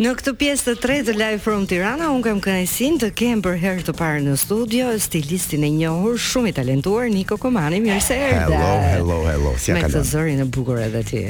Në 0.00 0.14
këtë 0.16 0.32
pjesë 0.40 0.62
të 0.64 0.72
tretë 0.80 1.04
të 1.10 1.12
Live 1.20 1.40
from 1.44 1.66
Tirana, 1.68 2.06
unë 2.16 2.24
kam 2.24 2.38
kënaqësinë 2.40 3.00
të 3.02 3.08
kem 3.20 3.42
për 3.44 3.58
herë 3.60 3.82
të 3.84 3.92
parë 3.98 4.22
në 4.24 4.36
studio 4.40 4.86
stilistin 5.02 5.66
e 5.66 5.68
njohur, 5.74 6.16
shumë 6.16 6.48
i 6.48 6.54
talentuar 6.56 7.10
Niko 7.12 7.36
Komani, 7.42 7.82
mirë 7.84 7.98
se 8.06 8.16
erdhe. 8.30 8.46
Hello, 8.56 8.78
hello, 8.94 9.18
hello. 9.28 9.52
Si 9.60 9.68
ka 9.68 9.76
qenë? 9.82 9.92
Me 9.92 10.06
këtë 10.08 10.32
e 10.32 10.46
bukur 10.56 10.80
edhe 10.86 11.04
ti. 11.04 11.20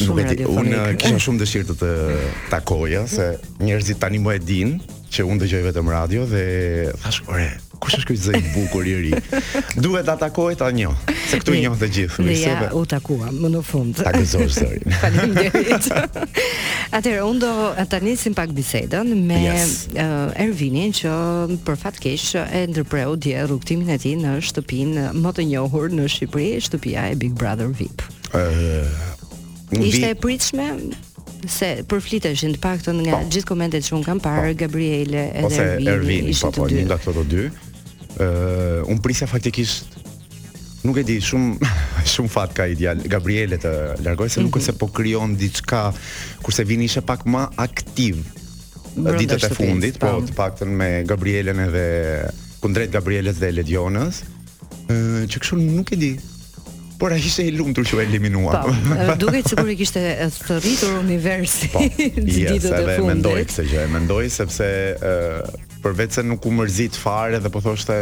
Shumë 0.00 0.24
radiofonik. 0.32 0.74
Unë 0.74 0.98
kisha 1.04 1.22
shumë 1.28 1.44
dëshirë 1.44 1.68
të 1.70 1.76
të 1.84 1.92
takoja 2.56 3.04
se 3.14 3.28
njerëzit 3.62 4.02
tani 4.02 4.18
më 4.26 4.34
e 4.34 4.42
dinë 4.42 4.98
që 5.14 5.28
unë 5.30 5.44
dëgjoj 5.44 5.62
vetëm 5.68 5.88
radio 5.94 6.26
dhe 6.26 6.44
thash, 6.98 7.22
"Ore, 7.30 7.52
kush 7.80 7.96
është 8.00 8.08
ky 8.10 8.16
zë 8.20 8.36
i 8.38 8.42
bukur 8.54 8.86
i 8.88 8.94
ri? 9.00 9.12
Duhet 9.82 10.06
ta 10.08 10.14
takoj 10.20 10.54
ta 10.60 10.68
njoh, 10.74 10.94
se 11.30 11.40
këtu 11.40 11.54
i 11.56 11.62
njoh 11.64 11.76
të 11.80 11.88
gjithë. 11.96 12.24
Ne 12.26 12.36
ja 12.40 12.70
u 12.76 12.84
takuam 12.88 13.34
më 13.42 13.50
në 13.56 13.62
fund. 13.66 14.00
Ta 14.00 14.12
gëzosh 14.16 14.54
zërin. 14.60 14.96
Faleminderit. 15.02 15.88
Atëherë 16.96 17.24
un 17.26 17.40
do 17.42 17.52
ta 17.92 18.00
nisim 18.04 18.34
pak 18.36 18.52
bisedën 18.56 19.12
me 19.28 19.40
yes. 19.46 19.76
Uh, 19.94 20.32
Ervinin 20.46 20.94
që 20.96 21.12
për 21.66 21.80
fat 21.82 22.00
keq 22.02 22.36
e 22.46 22.62
ndërpreu 22.72 23.16
dje 23.20 23.46
rrugtimin 23.46 23.90
e 23.94 23.98
tij 24.02 24.16
në 24.22 24.36
shtëpinë 24.50 25.10
më 25.16 25.34
të 25.36 25.48
njohur 25.52 25.92
në 25.94 26.08
Shqipëri, 26.16 26.58
shtëpia 26.68 27.08
e 27.12 27.18
Big 27.20 27.34
Brother 27.36 27.70
VIP. 27.76 28.02
Uh, 28.32 28.86
Ishte 29.76 30.12
e 30.12 30.16
pritshme 30.18 30.70
se 31.50 31.68
përfliteshin 31.86 32.56
të 32.56 32.60
paktën 32.62 32.96
nga 33.04 33.20
po, 33.20 33.26
gjithë 33.30 33.46
komentet 33.46 33.84
që 33.86 33.92
un 33.98 34.02
kam 34.06 34.18
parë 34.22 34.48
po, 34.48 34.54
Gabriele 34.64 35.26
edhe 35.38 35.66
Ervin, 35.92 36.30
po, 36.40 36.50
po, 36.56 36.66
një 36.70 36.86
nga 36.88 36.96
ato 36.98 37.12
të 37.20 37.24
dy 37.30 37.44
uh, 38.20 38.82
unë 38.88 39.02
prisja 39.04 39.28
faktikisht 39.30 39.94
nuk 40.86 41.00
e 41.00 41.04
di 41.06 41.16
shumë 41.22 41.70
shumë 42.14 42.30
fat 42.32 42.54
ka 42.56 42.68
ideal 42.70 43.00
Gabriele 43.10 43.58
të 43.62 43.72
largoj 44.06 44.28
se 44.30 44.40
nuk 44.44 44.56
e 44.56 44.60
mm 44.60 44.60
-hmm. 44.60 44.66
se 44.68 44.72
mhm. 44.74 44.78
po 44.78 44.86
krijon 44.96 45.36
diçka 45.36 45.82
kurse 46.42 46.64
vini 46.64 46.84
ishte 46.84 47.00
pak 47.00 47.24
më 47.26 47.46
aktiv 47.56 48.16
ditët 48.96 49.42
e 49.44 49.48
fundit, 49.54 49.98
po 49.98 50.06
të 50.24 50.32
paktën 50.32 50.68
me 50.68 51.04
Gabrielen 51.04 51.58
edhe 51.60 52.30
kundrejt 52.64 52.90
Gabrielës 52.96 53.36
dhe 53.36 53.50
Ledionës. 53.52 54.22
Ë, 54.88 54.94
që 55.28 55.36
kështu 55.38 55.56
nuk 55.68 55.92
e 55.92 55.96
di. 55.96 56.16
Por 56.98 57.12
ai 57.12 57.20
ishte 57.20 57.42
i 57.44 57.50
lumtur 57.52 57.84
që 57.84 57.94
u 57.96 58.00
eliminua. 58.00 58.64
Po, 58.64 58.72
duket 59.20 59.48
sikur 59.52 59.68
i 59.68 59.76
kishte 59.76 60.00
thërritur 60.48 60.96
universi. 61.04 61.68
Po, 61.68 61.78
ditët 62.32 62.72
e 62.72 62.96
fundit. 62.96 63.04
Mendoj 63.06 63.40
këtë 63.46 63.64
gjë, 63.70 63.84
mendoj 63.92 64.24
sepse 64.32 64.68
ë 64.96 65.12
uh, 65.12 65.75
përveç 65.86 66.16
se 66.18 66.22
nuk 66.26 66.46
u 66.48 66.54
mërzit 66.60 66.96
fare 67.02 67.38
dhe 67.42 67.50
po 67.54 67.60
thoshte 67.66 67.98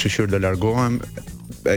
shëshur 0.00 0.30
do 0.34 0.40
largohem. 0.44 1.00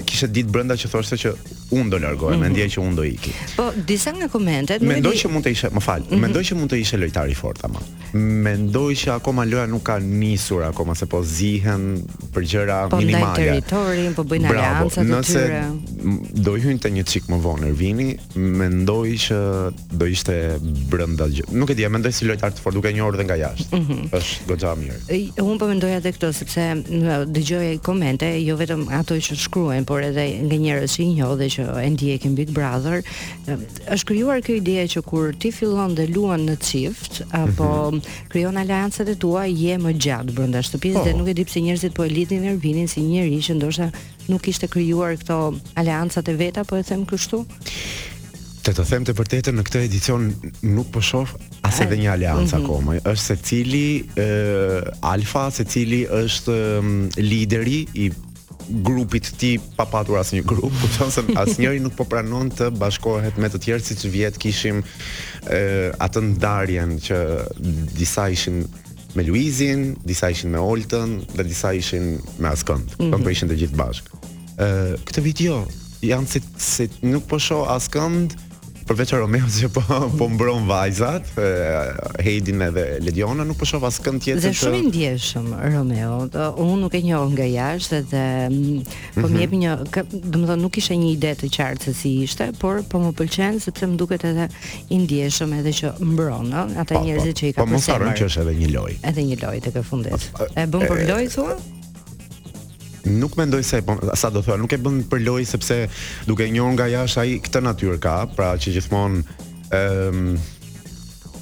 Kishte 0.07 0.29
ditë 0.37 0.53
brenda 0.55 0.77
që 0.81 0.91
thoshte 0.93 1.17
që 1.25 1.33
un 1.71 1.89
do 1.89 1.97
largohem, 1.97 2.37
mm 2.37 2.41
mhm. 2.41 2.43
-hmm. 2.43 2.47
mendoj 2.55 2.67
që 2.75 2.79
un 2.87 2.95
do 2.95 3.03
iki. 3.03 3.31
Po 3.55 3.71
disa 3.85 4.11
nga 4.15 4.27
komentet 4.27 4.81
mendoj 4.81 5.13
që 5.15 5.27
mund 5.31 5.45
të 5.45 5.49
ishe, 5.55 5.69
më 5.75 5.79
fal, 5.83 5.99
mm 6.01 6.05
-hmm. 6.09 6.19
mendoj 6.21 6.41
që 6.49 6.53
mund 6.57 6.71
të 6.71 6.75
ishe 6.83 6.97
lojtar 6.97 7.29
i 7.29 7.33
fortë 7.35 7.61
ama. 7.67 7.81
Mendoj 8.47 8.93
që 9.01 9.07
akoma 9.15 9.43
loja 9.45 9.65
nuk 9.67 9.81
ka 9.83 9.97
nisur 9.99 10.61
akoma 10.67 10.93
se 10.95 11.05
po 11.05 11.21
zihen 11.21 11.81
për 12.33 12.43
gjëra 12.51 12.87
po, 12.89 12.95
minimale. 12.95 13.25
Po 13.25 13.41
territorin, 13.41 14.13
po 14.15 14.23
bëjnë 14.23 14.45
aleanca 14.47 15.01
të 15.01 15.03
tjera. 15.03 15.15
Nëse 15.15 15.71
do 16.45 16.53
hynte 16.57 16.87
një 16.91 17.03
çik 17.11 17.23
më 17.31 17.37
vonë 17.45 17.65
Ervini, 17.71 18.09
mendoj 18.35 19.07
që 19.25 19.37
do 20.01 20.05
ishte 20.05 20.35
brenda 20.91 21.25
gjë. 21.35 21.45
Nuk 21.51 21.69
e 21.69 21.73
di, 21.77 21.87
mendoj 21.87 22.11
si 22.11 22.25
lojtar 22.25 22.51
të 22.51 22.59
fortë 22.63 22.75
duke 22.79 22.89
një 22.95 23.03
orë 23.07 23.17
dhe 23.19 23.23
nga 23.29 23.37
jashtë. 23.43 23.69
Mm 23.77 23.83
-hmm. 23.85 24.17
Është 24.17 24.37
goxha 24.49 24.75
mirë. 24.81 24.97
E, 25.13 25.41
un 25.41 25.57
po 25.59 25.65
mendoja 25.69 25.95
edhe 26.01 26.11
këtë 26.15 26.31
sepse 26.39 26.61
dëgjoj 27.35 27.67
komente, 27.81 28.27
jo 28.47 28.55
vetëm 28.61 28.81
ato 28.99 29.13
që 29.15 29.33
shkruajnë, 29.45 29.83
por 29.85 29.99
edhe 30.03 30.23
nga 30.47 30.57
njerëz 30.65 30.89
që 30.95 31.01
i 31.05 31.13
njoh 31.15 31.37
dhe 31.39 31.47
që 31.55 31.60
që 31.69 32.21
e 32.23 32.29
Big 32.31 32.49
Brother, 32.53 33.03
është 33.47 34.05
krijuar 34.07 34.41
kjo 34.43 34.55
ide 34.57 34.85
që 34.89 35.01
kur 35.05 35.33
ti 35.37 35.51
fillon 35.51 35.93
dhe 35.97 36.07
luan 36.07 36.45
në 36.45 36.55
çift 36.59 37.21
apo 37.31 37.91
mhm. 37.91 37.99
krijon 38.29 38.57
aleancat 38.57 39.07
e 39.09 39.15
tua 39.15 39.45
je 39.45 39.77
më 39.79 39.93
gjatë 40.01 40.33
brenda 40.35 40.61
shtëpisë 40.63 40.97
oh. 41.01 41.05
dhe 41.05 41.11
po. 41.13 41.17
nuk 41.19 41.27
e 41.27 41.33
di 41.33 41.45
pse 41.45 41.61
njerëzit 41.65 41.93
po 41.93 42.03
e 42.03 42.09
lidhin 42.09 42.43
Ervinin 42.51 42.87
si 42.87 43.01
njëri 43.01 43.39
që 43.43 43.55
ndoshta 43.59 43.89
nuk 44.27 44.47
ishte 44.47 44.67
krijuar 44.67 45.17
këto 45.21 45.55
aleancat 45.75 46.27
e 46.29 46.33
veta, 46.39 46.63
po 46.63 46.77
e 46.77 46.83
them 46.83 47.05
kështu. 47.09 47.43
Të 48.61 48.75
të 48.77 48.83
them 48.85 49.05
të 49.07 49.15
vërtetën 49.17 49.55
në 49.57 49.63
këtë 49.65 49.81
edicion 49.87 50.27
nuk 50.61 50.91
po 50.93 51.01
shoh 51.01 51.29
as 51.65 51.79
edhe 51.81 51.97
një 52.01 52.11
aleancë 52.15 52.57
mhm. 52.57 52.63
mm 52.63 52.65
-hmm. 52.65 52.65
akoma. 52.65 52.99
Është 53.05 53.25
secili 53.27 54.03
ë 54.15 54.97
alfa, 55.01 55.49
secili 55.51 56.05
është 56.07 56.57
lideri 57.17 57.85
i 57.93 58.11
grupit 58.83 59.27
ti 59.37 59.57
pa 59.75 59.85
patur 59.85 60.19
një 60.21 60.43
grup, 60.47 60.71
por 60.81 61.07
asë 61.09 61.25
asnjëri 61.39 61.81
nuk 61.83 61.95
po 61.97 62.05
pranon 62.09 62.49
të 62.51 62.71
bashkohet 62.79 63.37
me 63.41 63.49
të 63.51 63.61
tjerë 63.65 63.85
siç 63.91 64.05
vjet 64.13 64.37
kishim 64.41 64.81
ë 65.45 65.95
atë 66.03 66.23
ndarjen 66.31 66.95
që 67.01 67.19
disa 67.97 68.29
ishin 68.29 68.63
me 69.15 69.23
Luizin, 69.27 69.95
disa 70.07 70.29
ishin 70.31 70.53
me 70.53 70.59
Olten 70.63 71.17
dhe 71.35 71.43
disa 71.43 71.73
ishin 71.75 72.19
me 72.39 72.47
Askënd. 72.49 72.93
Mm 73.01 73.11
-hmm. 73.11 73.31
ishin 73.33 73.49
të 73.51 73.57
gjithë 73.63 73.75
bashkë. 73.81 74.09
ë 74.57 74.97
këtë 75.03 75.21
vit 75.25 75.41
jo, 75.47 75.57
janë 76.07 76.27
si 76.31 76.39
si 76.57 76.87
nuk 77.01 77.27
po 77.27 77.37
shoh 77.39 77.67
Askënd, 77.75 78.37
përveç 78.91 79.11
Romeo 79.15 79.47
që 79.47 79.69
po 79.71 79.81
po 80.19 80.25
mbron 80.29 80.65
vajzat, 80.67 81.29
Heidi 82.23 82.51
me 82.55 82.67
Lediona 82.99 83.45
nuk 83.47 83.55
po 83.61 83.67
shoh 83.69 83.83
askënd 83.87 84.23
tjetër. 84.25 84.49
Është 84.51 84.67
shumë 84.67 84.79
i 84.79 84.87
ndjeshëm 84.89 85.45
Romeo. 85.71 86.17
Unë 86.59 86.79
nuk 86.81 86.97
e 86.97 87.01
njoh 87.05 87.23
nga 87.31 87.45
jashtë 87.47 87.99
dhe 88.09 88.23
mm, 88.49 88.95
po 89.15 89.27
më 89.27 89.29
mhm. 89.29 89.41
jep 89.45 89.55
një, 89.61 89.75
domethënë 90.33 90.65
nuk 90.65 90.73
kishte 90.75 90.97
një 90.99 91.11
ide 91.13 91.31
të 91.39 91.49
qartë 91.55 91.87
se 91.87 91.95
si 92.01 92.13
ishte, 92.25 92.49
por 92.59 92.81
po 92.91 92.99
më 93.05 93.13
pëlqen 93.21 93.61
sepse 93.63 93.87
më 93.93 93.99
duket 94.01 94.27
edhe 94.33 94.49
i 94.91 94.99
ndjeshëm 95.05 95.55
edhe 95.61 95.75
që 95.81 95.93
mbron, 96.13 96.51
ëh, 96.51 96.75
ata 96.81 96.97
po, 96.97 96.99
po. 96.99 97.05
njerëzit 97.07 97.39
që 97.43 97.51
i 97.51 97.53
ka 97.53 97.61
pasur. 97.61 97.69
Po 97.69 97.79
mos 97.79 97.89
harron 97.93 98.17
që 98.19 98.27
është 98.31 98.43
edhe 98.47 98.57
një 98.63 98.71
lojë. 98.77 98.99
Edhe 99.13 99.27
një 99.31 99.41
lojë 99.45 99.65
tek 99.69 99.79
fundit. 99.87 100.31
E 100.51 100.65
bën 100.67 100.89
për 100.91 101.07
lojë 101.13 101.35
thua? 101.37 101.55
nuk 103.07 103.33
mendoj 103.39 103.63
se 103.65 103.81
bon, 103.85 103.97
sa 104.15 104.29
do 104.29 104.43
thua, 104.45 104.57
nuk 104.61 104.73
e 104.75 104.79
bën 104.81 105.01
për 105.09 105.21
lojë 105.25 105.47
sepse 105.49 105.77
duke 106.29 106.45
njohur 106.51 106.75
nga 106.77 106.89
jashtë 106.91 107.23
ai 107.23 107.37
këtë 107.43 107.61
natyrë 107.65 107.99
ka, 108.03 108.15
pra 108.35 108.53
që 108.59 108.75
gjithmonë 108.75 109.23
ëm 109.81 110.25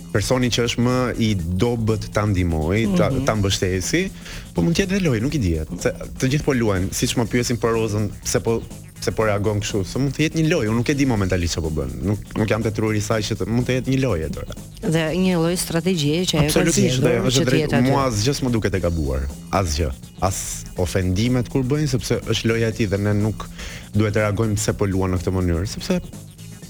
personi 0.09 0.47
që 0.49 0.63
është 0.65 0.81
më 0.81 0.93
i 1.21 1.27
dobët 1.61 2.07
ta 2.15 2.23
ndihmoj, 2.25 2.79
ta, 2.97 3.11
mhm. 3.11 3.25
ta 3.27 3.35
mbështesi, 3.37 4.05
po 4.55 4.63
mund 4.65 4.73
të 4.77 4.87
jetë 4.87 5.01
lojë, 5.05 5.21
nuk 5.21 5.35
i 5.37 5.41
dihet. 5.43 5.69
Të 5.75 6.31
gjithë 6.33 6.47
po 6.47 6.55
luajnë, 6.57 6.89
siç 6.97 7.13
më 7.19 7.27
pyesin 7.29 7.59
për 7.61 7.75
Rozën, 7.77 8.07
se 8.25 8.41
po 8.41 8.57
se 9.01 9.11
po 9.15 9.25
reagon 9.25 9.61
kështu, 9.63 9.81
se 9.87 9.99
mund 10.01 10.13
të 10.15 10.25
jetë 10.25 10.39
një 10.39 10.45
lojë, 10.51 10.69
unë 10.71 10.79
nuk 10.81 10.89
e 10.91 10.95
di 10.99 11.05
momentalisht 11.07 11.55
çfarë 11.55 11.67
po 11.67 11.71
bën. 11.79 11.93
Nuk 12.09 12.23
nuk 12.39 12.49
jam 12.51 12.63
të 12.65 12.71
truri 12.77 13.01
saj 13.03 13.21
që 13.29 13.37
të, 13.39 13.47
mund 13.47 13.67
të 13.69 13.77
jetë 13.77 13.93
një 13.93 13.99
lojë 14.03 14.27
atë. 14.29 14.59
Dhe 14.89 15.03
një 15.23 15.37
lloj 15.39 15.55
strategjie 15.59 16.21
që 16.21 16.39
ajo 16.41 16.45
ka 16.45 16.53
qenë. 16.53 16.67
Absolutisht, 16.67 17.09
ajo 17.11 17.27
është 17.31 17.45
drejt. 17.49 17.75
Mua 17.87 18.05
asgjë 18.11 18.35
s'm 18.39 18.49
duket 18.55 18.75
e 18.75 18.81
gabuar. 18.83 19.27
Asgjë. 19.59 19.89
As 20.29 20.39
ofendimet 20.83 21.51
kur 21.51 21.63
bëjnë 21.67 21.93
sepse 21.95 22.19
është 22.29 22.51
loja 22.51 22.71
e 22.73 22.77
tij 22.79 22.89
dhe 22.91 22.99
ne 23.07 23.15
nuk 23.23 23.47
duhet 23.95 24.17
të 24.17 24.23
reagojmë 24.25 24.59
pse 24.59 24.75
po 24.79 24.89
luan 24.89 25.15
në 25.15 25.21
këtë 25.23 25.35
mënyrë, 25.37 25.67
sepse 25.77 26.01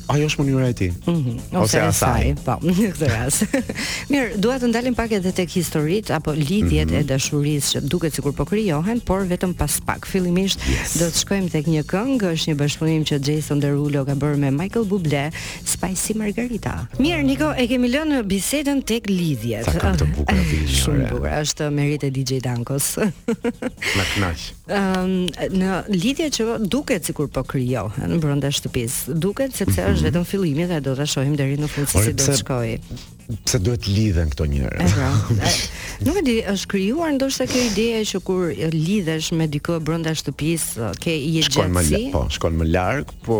ajo 0.10 0.30
është 0.30 0.42
mënyra 0.46 0.70
e 0.70 0.74
tij. 0.80 0.90
Mhm. 1.08 1.58
Ose 1.62 1.80
asaj. 1.84 2.34
Po, 2.46 2.56
në 2.66 2.74
këtë 2.96 3.10
rast. 3.12 3.46
Mirë, 4.12 4.40
dua 4.42 4.56
të 4.62 4.70
ndalem 4.72 4.96
pak 4.98 5.12
edhe 5.20 5.32
tek 5.38 5.52
historit 5.54 6.10
apo 6.16 6.34
lidhjet 6.34 6.90
mm 6.90 6.94
-hmm. 6.94 7.00
e 7.00 7.04
dashurisë 7.04 7.70
që 7.76 7.88
duket 7.90 8.14
sikur 8.16 8.34
po 8.34 8.44
krijohen, 8.46 9.00
por 9.00 9.28
vetëm 9.28 9.54
pas 9.54 9.80
pak. 9.86 10.08
Fillimisht 10.10 10.60
yes. 10.62 11.00
do 11.00 11.06
të 11.06 11.18
shkojmë 11.22 11.50
tek 11.52 11.66
një 11.68 11.84
këngë, 11.92 12.28
është 12.34 12.50
një 12.50 12.56
bashkëpunim 12.56 13.04
që 13.04 13.16
Jason 13.30 13.60
Derulo 13.60 14.06
ka 14.06 14.16
bërë 14.16 14.38
me 14.38 14.52
Michael 14.52 14.86
Bublé, 14.86 15.30
Spicy 15.66 16.14
Margarita. 16.14 16.88
Mirë, 17.00 17.24
Niko, 17.24 17.54
e 17.58 17.68
kemi 17.68 17.90
lënë 17.90 18.24
bisedën 18.24 18.82
tek 18.86 19.10
lidhjet. 19.10 19.66
Sa 19.66 19.72
kam 19.80 19.96
të 19.96 20.06
bukura 20.16 20.38
ti. 20.52 20.60
Shumë 20.78 21.10
bukur, 21.10 21.30
është 21.42 21.70
merite 21.72 22.10
DJ 22.10 22.40
Dankos. 22.44 22.98
Na 23.98 24.04
knaq. 24.16 24.40
Ëm, 24.68 24.74
ehm, 24.74 25.54
në 25.60 25.84
lidhje 25.90 26.28
që 26.30 26.68
duket 26.68 27.06
sikur 27.06 27.28
po 27.28 27.44
krijohen 27.44 28.20
brenda 28.20 28.48
shtëpisë. 28.50 29.14
Duket 29.20 29.56
sepse 29.56 29.82
mhm 29.82 29.99
është 30.00 30.08
vetëm 30.08 30.26
fillimi 30.30 30.66
dhe 30.70 30.78
do 30.86 30.94
ta 30.96 31.06
shohim 31.08 31.36
deri 31.40 31.58
në 31.60 31.68
fund 31.72 31.90
si 31.92 32.14
do 32.14 32.24
të 32.24 32.36
shkojë. 32.40 33.00
Pse 33.46 33.60
duhet 33.62 33.88
lidhen 33.92 34.30
këto 34.32 34.46
njerëz? 34.50 34.94
Pra, 34.96 35.10
nuk 36.08 36.20
e 36.22 36.24
di, 36.26 36.36
është 36.50 36.70
krijuar 36.72 37.12
ndoshta 37.18 37.46
kjo 37.52 37.64
ideja 37.68 38.00
që 38.14 38.22
kur 38.26 38.48
lidhesh 38.74 39.32
me 39.38 39.48
dikë 39.52 39.78
brenda 39.86 40.16
shtëpisë, 40.18 40.90
ke 41.04 41.14
i 41.14 41.36
jetësi 41.36 41.60
Shkon 41.60 41.76
më 41.76 41.86
larg, 41.90 42.14
po, 42.14 42.24
shkon 42.38 42.58
më 42.62 42.70
larg, 42.76 43.14
po 43.26 43.38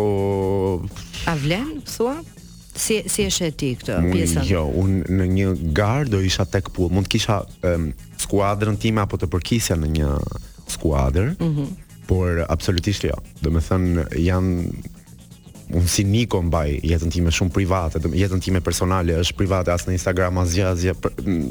A 1.30 1.34
vlen, 1.42 1.78
thua? 1.90 2.18
Si 2.80 3.00
si 3.12 3.26
është 3.28 3.46
e 3.48 3.54
ti 3.60 3.72
këtë 3.80 3.96
pjesën? 4.12 4.44
Jo, 4.48 4.62
unë 4.82 5.10
në 5.10 5.26
një 5.34 5.50
gar 5.76 6.08
do 6.08 6.20
isha 6.24 6.46
tek 6.48 6.70
pull, 6.74 6.92
mund 6.94 7.10
kisha 7.12 7.40
um, 7.66 7.90
skuadrën 8.22 8.78
time 8.80 9.02
apo 9.02 9.18
të 9.20 9.28
përkisja 9.32 9.76
në 9.80 9.90
një 9.98 10.10
skuadër. 10.76 11.32
Mm 11.42 11.50
-hmm. 11.56 11.78
Por 12.10 12.40
absolutisht 12.48 13.04
jo. 13.04 13.16
Do 13.42 13.50
të 13.50 13.60
thënë 13.68 14.06
janë 14.18 14.54
unë 15.70 15.88
si 15.90 16.04
Niko 16.06 16.40
mbaj 16.44 16.78
jetën 16.86 17.12
time 17.14 17.32
shumë 17.34 17.52
private, 17.54 18.00
jetën 18.16 18.42
time 18.42 18.62
personale 18.64 19.16
është 19.22 19.36
private 19.40 19.72
as 19.74 19.86
në 19.86 19.94
Instagram 19.96 20.38
as 20.42 20.54
gjë 20.54 20.94
mm, 20.96 21.44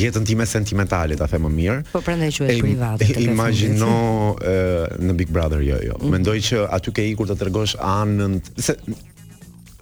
jetën 0.00 0.26
time 0.28 0.46
sentimentale, 0.48 1.16
ta 1.20 1.28
them 1.30 1.46
më 1.46 1.50
mirë. 1.58 1.78
Po 1.92 2.02
prandaj 2.04 2.32
quhet 2.40 2.62
private. 2.64 3.10
Imagjino 3.24 3.90
në 5.04 5.16
Big 5.20 5.32
Brother 5.34 5.62
jo 5.64 5.80
jo. 5.84 5.96
Mm 5.98 6.06
-hmm. 6.06 6.14
Mendoj 6.16 6.38
që 6.40 6.66
aty 6.70 6.90
ke 6.92 7.08
ikur 7.10 7.26
të 7.28 7.36
tregosh 7.38 7.76
anën 7.78 8.40
se 8.56 8.74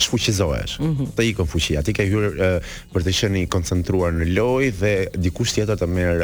shfuqizohesh. 0.02 0.80
Mm 0.80 0.94
-hmm. 0.96 1.06
Të 1.16 1.22
ikon 1.30 1.46
fuqia. 1.46 1.78
aty 1.78 1.92
ke 1.92 2.02
hyrë 2.02 2.60
për 2.92 3.00
të 3.02 3.10
qenë 3.18 3.36
i 3.42 3.46
koncentruar 3.46 4.12
në 4.12 4.24
lojë 4.36 4.72
dhe 4.80 5.06
dikush 5.18 5.52
tjetër 5.54 5.76
të 5.78 5.86
merr 5.86 6.16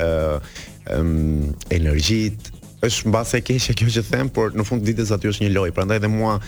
energjit 1.70 2.52
është 2.86 3.06
mbase 3.08 3.36
e 3.36 3.40
keqe 3.40 3.72
kjo 3.74 3.86
që 3.86 4.02
them, 4.12 4.28
por 4.28 4.50
në 4.52 4.64
fund 4.64 4.82
ditës 4.86 5.10
aty 5.10 5.26
është 5.28 5.42
një 5.44 5.52
lojë. 5.56 5.72
Prandaj 5.72 5.96
edhe 5.96 6.08
mua 6.08 6.40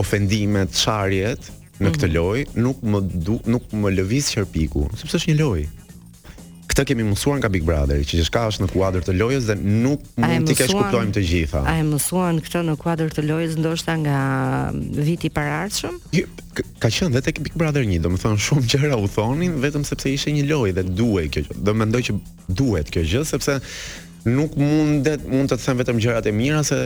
ofendimet, 0.00 0.70
çarjet 0.78 1.50
në 1.78 1.92
këtë 1.94 2.06
mm. 2.08 2.14
lojë, 2.14 2.46
nuk 2.58 2.80
më 2.82 3.00
du, 3.26 3.36
nuk 3.50 3.68
më 3.78 3.92
lëviz 4.00 4.32
qerpiku, 4.34 4.88
sepse 4.98 5.18
është 5.20 5.30
një 5.32 5.36
lojë. 5.40 5.66
Këtë 6.68 6.84
kemi 6.92 7.04
mësuar 7.08 7.38
nga 7.40 7.48
Big 7.52 7.62
Brother, 7.66 8.00
që 8.06 8.18
çka 8.26 8.40
është 8.50 8.64
në 8.64 8.68
kuadër 8.74 9.04
të 9.06 9.14
lojës 9.16 9.46
dhe 9.48 9.54
nuk 9.62 10.02
mund 10.20 10.46
të 10.50 10.56
kesh 10.58 10.74
kuptojmë 10.76 11.14
të 11.16 11.22
gjitha. 11.30 11.62
A 11.70 11.76
e 11.80 11.84
mësuan 11.86 12.38
këtë 12.44 12.62
në 12.68 12.74
kuadër 12.82 13.14
të 13.16 13.24
lojës 13.24 13.54
ndoshta 13.62 13.94
nga 14.02 14.18
viti 14.98 15.30
i 15.30 15.34
paraardhshëm? 15.34 15.94
ka 16.82 16.90
qenë 16.90 17.12
vetë 17.14 17.34
Big 17.46 17.54
Brother 17.58 17.86
1, 17.86 18.02
do 18.04 18.34
shumë 18.48 18.68
gjëra 18.74 18.98
u 19.00 19.08
thonin 19.14 19.54
vetëm 19.62 19.86
sepse 19.86 20.10
ishte 20.16 20.34
një 20.34 20.48
lojë 20.50 20.74
dhe 20.80 20.84
duhej 20.98 21.28
kjo 21.36 21.44
gjë. 21.46 21.58
Do 21.66 21.76
mendoj 21.78 22.02
që 22.10 22.16
duhet 22.58 22.90
kjo 22.94 23.06
gjë 23.14 23.24
sepse 23.32 23.54
nuk 24.28 24.58
mundet 24.58 25.22
mund 25.30 25.48
të 25.54 25.62
them 25.62 25.78
vetëm 25.82 26.02
gjërat 26.02 26.26
e 26.30 26.34
mira 26.34 26.62
se 26.66 26.82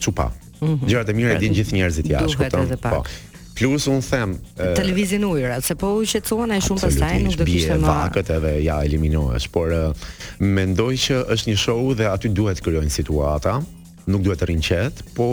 çupa. 0.00 0.32
-hmm. 0.58 0.86
Gjërat 0.86 1.08
e 1.08 1.12
mira 1.14 1.34
e 1.34 1.38
din 1.42 1.54
gjithë 1.56 1.78
njerëzit 1.78 2.10
jashtë, 2.12 2.40
kupton? 2.48 2.74
Po. 2.80 3.00
Plus 3.54 3.84
un 3.86 4.00
them 4.02 4.32
televizion 4.74 5.22
ujrat, 5.30 5.62
se 5.62 5.74
po 5.78 5.92
u 6.00 6.02
qetsuan 6.10 6.50
ai 6.50 6.58
shumë 6.64 6.82
pastaj 6.88 7.20
nuk 7.22 7.36
do 7.38 7.44
kishte 7.46 7.76
më 7.78 7.86
vakët 7.86 8.32
edhe 8.38 8.54
ja 8.66 8.80
eliminohesh, 8.82 9.46
por 9.54 9.70
uh, 9.70 10.10
mendoj 10.42 10.94
që 11.06 11.20
është 11.34 11.52
një 11.52 11.60
show 11.62 11.84
dhe 11.94 12.08
aty 12.10 12.32
duhet 12.34 12.58
krijojnë 12.66 12.90
situata, 12.90 13.60
nuk 14.10 14.24
duhet 14.26 14.42
të 14.42 14.48
rinqet, 14.50 15.04
po 15.14 15.24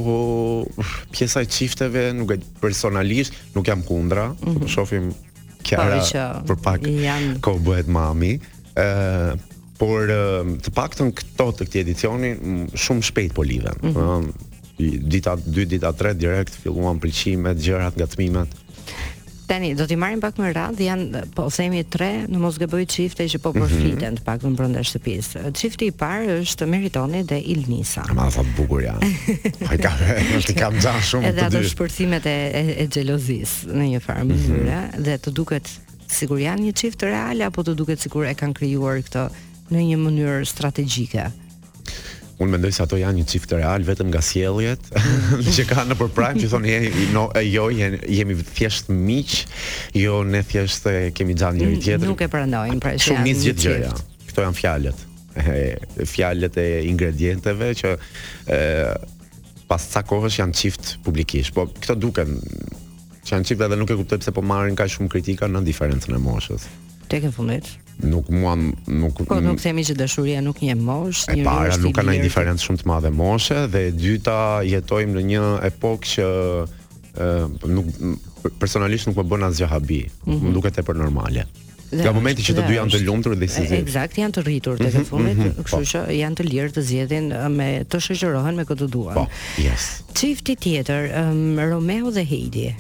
pjesa 1.12 1.42
e 1.42 1.50
çifteve 1.50 2.04
nuk 2.18 2.36
e 2.36 2.38
personalisht 2.62 3.34
nuk 3.58 3.66
jam 3.68 3.82
kundra, 3.90 4.30
mm 4.38 4.56
-hmm. 4.56 4.68
shohim 4.70 5.10
po, 5.10 5.24
Kjara 5.62 6.44
për 6.46 6.58
pak 6.64 6.82
janë... 6.88 7.40
ko 7.42 7.58
bëhet 7.66 7.88
mami 7.88 8.32
e, 8.34 8.88
Por 9.78 10.10
të 10.62 10.70
pak 10.74 10.96
të 10.96 11.04
në 11.06 11.12
këto 11.18 11.46
të 11.52 11.64
këti 11.68 11.80
edicioni 11.80 12.30
Shumë 12.84 13.02
shpejt 13.02 13.34
po 13.34 13.44
lidhen 13.46 13.78
mm 13.82 13.94
-hmm 13.94 14.34
dita 14.90 15.38
2, 15.44 15.66
dita 15.66 15.92
3 15.94 16.14
direkt 16.18 16.56
filluan 16.62 17.00
pëlqimet, 17.00 17.60
gjërat, 17.64 17.98
gatimet. 17.98 18.60
Tani 19.52 19.74
do 19.76 19.84
t'i 19.86 19.98
marrim 20.00 20.22
pak 20.24 20.38
më 20.40 20.50
radh, 20.56 20.80
janë 20.86 21.22
po 21.36 21.50
themi 21.52 21.82
3, 21.84 22.30
në 22.32 22.40
mos 22.40 22.56
gëboj 22.62 22.86
çifte 22.88 23.26
që 23.34 23.42
po 23.44 23.52
mhm. 23.52 23.60
përfiten 23.62 23.92
mm 23.92 24.00
-hmm. 24.00 24.18
në 24.20 24.26
paktën 24.30 24.56
brenda 24.56 24.80
shtëpisë. 24.84 25.42
Çifti 25.54 25.86
i 25.92 25.92
parë 25.92 26.40
është 26.44 26.66
Meritoni 26.70 27.22
dhe 27.30 27.38
Ilnisa. 27.54 28.04
Ma 28.14 28.30
tha 28.30 28.44
bukur 28.58 28.80
janë. 28.88 29.02
Ai 29.70 29.78
ka 29.78 29.92
kam 30.62 30.74
dhan 30.80 31.02
shumë 31.10 31.24
të 31.24 31.32
dy. 31.32 31.36
Edhe 31.36 31.46
ato 31.48 31.64
shpërthimet 31.70 32.26
e 32.26 32.38
e 32.84 32.88
xhelozisë 32.94 33.58
në 33.78 33.84
një 33.92 34.00
farë 34.06 34.24
mënyre 34.28 34.80
mm 34.80 34.88
-hmm. 34.88 35.02
dhe 35.06 35.14
të 35.24 35.30
duket 35.40 35.66
sikur 36.18 36.38
janë 36.38 36.62
një 36.68 36.74
çift 36.74 37.00
real 37.02 37.42
apo 37.42 37.62
të 37.62 37.72
duket 37.76 38.00
sikur 38.00 38.24
e 38.26 38.34
kanë 38.34 38.54
krijuar 38.54 38.98
këtë 39.06 39.24
në 39.72 39.80
një 39.90 39.98
mënyrë 40.06 40.46
strategjike 40.46 41.24
unë 42.42 42.56
mendoj 42.56 42.72
se 42.76 42.82
ato 42.84 42.98
janë 42.98 43.22
një 43.22 43.30
çift 43.30 43.52
real 43.54 43.84
vetëm 43.86 44.10
nga 44.12 44.22
sjelljet 44.26 44.90
mm. 44.92 45.46
që 45.56 45.66
kanë 45.70 45.88
nëpër 45.94 46.12
prime 46.18 46.42
që 46.42 46.50
thonë 46.52 46.82
no, 47.16 47.28
jo 47.46 47.68
jemi, 47.76 48.38
thjesht 48.58 48.90
miq, 48.92 49.36
jo 49.98 50.22
ne 50.28 50.42
thjesht 50.50 50.90
kemi 51.18 51.36
xhan 51.38 51.60
njëri 51.60 51.76
mm, 51.78 51.86
tjetrin. 51.86 52.10
Nuk 52.10 52.24
e 52.26 52.30
pranojnë 52.34 52.78
pra 52.84 52.96
që 52.96 53.08
Shumë 53.12 53.32
gjë 53.44 53.56
gjëja. 53.64 53.92
Këto 54.30 54.46
janë 54.48 54.58
fjalët. 54.60 55.04
Fjalët 56.12 56.58
e 56.62 56.66
ingredienteve 56.90 57.72
që 57.84 57.94
e, 58.50 58.62
pas 59.72 59.86
sa 59.94 60.04
kohësh 60.08 60.40
janë 60.42 60.58
çift 60.62 60.96
publikisht. 61.06 61.54
Po 61.56 61.68
këto 61.70 61.98
duken 62.02 62.38
që 63.26 63.36
janë 63.38 63.50
çift 63.52 63.66
edhe 63.68 63.78
nuk 63.80 63.92
e 63.94 64.00
kuptoj 64.00 64.22
pse 64.24 64.34
po 64.36 64.44
marrin 64.46 64.78
kaq 64.80 64.92
shumë 64.96 65.14
kritika 65.18 65.52
në 65.52 65.66
diferencën 65.68 66.18
e 66.18 66.22
moshës. 66.24 66.68
Tekën 67.12 67.34
fundit 67.36 67.68
nuk 68.06 68.28
mua 68.30 68.56
nuk 68.86 69.14
po 69.28 69.38
nuk 69.40 69.62
themi 69.62 69.86
që 69.86 69.96
dashuria 70.00 70.42
nuk 70.44 70.62
një 70.64 70.76
mosh, 70.80 71.26
një 71.32 71.46
para, 71.46 71.76
nuk 71.82 71.96
ka 71.98 72.06
një 72.06 72.20
diferencë 72.26 72.66
shumë 72.66 72.82
të 72.84 72.90
madhe 72.90 73.12
moshe 73.14 73.66
dhe 73.72 73.86
e 73.90 73.94
dyta 73.96 74.40
jetojmë 74.68 75.18
në 75.20 75.26
një 75.32 75.44
epokë 75.70 76.14
që 76.16 76.30
ë 77.22 77.34
nuk 77.78 78.48
personalisht 78.62 79.10
nuk 79.10 79.20
më 79.22 79.26
bën 79.34 79.48
asgjë 79.50 79.68
habi, 79.72 80.02
mm 80.06 80.34
-hmm. 80.34 80.48
më 80.48 80.54
duket 80.56 80.78
e 80.80 80.84
për 80.88 80.96
normale. 80.98 81.46
Dhe, 81.92 82.06
nga 82.08 82.14
momenti 82.16 82.42
që 82.42 82.54
të 82.56 82.68
dy 82.68 82.74
janë 82.78 82.92
të 82.96 83.00
lumtur 83.04 83.34
dhe 83.36 83.48
si 83.52 83.62
zgjidhje. 83.68 83.80
Eksakt, 83.84 84.16
janë 84.16 84.34
të 84.38 84.42
rritur 84.46 84.78
mhm, 84.80 84.90
te 84.92 85.04
fundit, 85.10 85.36
mm 85.36 85.42
-hmm, 85.42 85.44
mm 85.44 85.52
-hmm, 85.52 85.64
kështu 85.68 85.78
po. 85.78 85.90
që 85.92 86.00
janë 86.22 86.36
të 86.40 86.44
lirë 86.52 86.72
të 86.78 86.82
zgjedhin 86.88 87.28
me 87.58 87.68
të 87.92 87.98
shoqërohen 88.06 88.56
me 88.56 88.64
këtë 88.66 88.88
duan. 88.94 89.14
Po, 89.16 89.28
yes. 89.64 90.04
Çifti 90.16 90.56
tjetër, 90.56 91.12
um, 91.22 91.60
Romeo 91.60 92.10
dhe 92.12 92.24
Heidi 92.32 92.72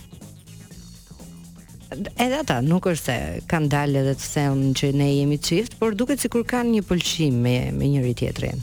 edhe 1.93 2.37
ata 2.39 2.59
nuk 2.65 2.85
është 2.91 3.03
se 3.03 3.15
kanë 3.51 3.69
dalë 3.71 4.01
edhe 4.03 4.13
të 4.19 4.27
them 4.33 4.59
që 4.79 4.91
ne 4.97 5.07
jemi 5.13 5.37
çift, 5.43 5.75
por 5.79 5.95
duket 5.99 6.23
sikur 6.23 6.45
kanë 6.47 6.77
një 6.77 6.83
pëlqim 6.87 7.41
me 7.43 7.55
me 7.75 7.89
njëri 7.93 8.13
tjetrin. 8.21 8.61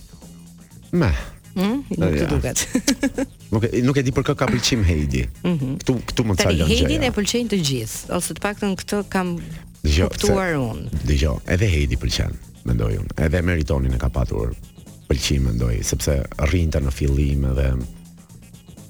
Me. 0.93 1.11
Mm, 1.59 1.83
nuk 1.99 2.15
të 2.15 2.15
ja. 2.17 2.29
duket. 2.31 2.65
nuk 3.53 3.65
e 3.69 3.83
nuk 3.85 3.99
e 4.01 4.05
di 4.07 4.13
për 4.17 4.29
kë 4.31 4.37
ka 4.43 4.49
pëlqim 4.53 4.85
Heidi. 4.89 5.25
Mhm. 5.43 5.55
Mm 5.69 5.77
ktu 5.83 5.99
ktu 6.13 6.25
mund 6.29 6.39
të 6.41 6.49
salon. 6.49 6.71
Heidi 6.73 6.99
ne 7.03 7.11
pëlqejnë 7.17 7.53
të 7.55 7.61
gjithë, 7.71 7.99
ose 8.19 8.37
të 8.39 8.45
paktën 8.47 8.77
këtë 8.83 9.03
kam 9.13 9.37
Dijo, 9.83 10.09
kuptuar 10.11 10.57
unë. 10.61 11.05
Dgjoj, 11.07 11.39
edhe 11.55 11.69
Heidi 11.75 11.97
pëlqen, 12.01 12.35
mendoj 12.69 12.97
unë. 13.03 13.19
Edhe 13.29 13.43
Meritonin 13.47 13.95
e 13.99 14.01
ka 14.01 14.09
patur 14.13 14.55
pëlqim, 15.11 15.51
mendoj, 15.53 15.79
sepse 15.91 16.19
rrinte 16.49 16.81
në 16.83 16.93
fillim 16.95 17.45
edhe 17.53 17.69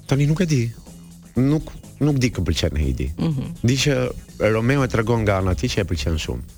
tani 0.09 0.25
nuk 0.31 0.41
e 0.47 0.49
di. 0.49 0.63
Nuk 1.39 1.69
nuk 2.03 2.17
di 2.23 2.31
kë 2.33 2.45
pëlqen 2.47 2.79
Heidi. 2.79 3.11
Mhm. 3.19 3.35
Mm 3.35 3.47
di 3.69 3.75
që 3.83 3.95
Romeo 4.47 4.83
e 4.83 4.87
tregon 4.87 5.21
nga 5.25 5.35
ana 5.39 5.53
ti 5.57 5.67
që 5.67 5.83
e 5.83 5.87
pëlqen 5.87 6.15
shumë. 6.21 6.57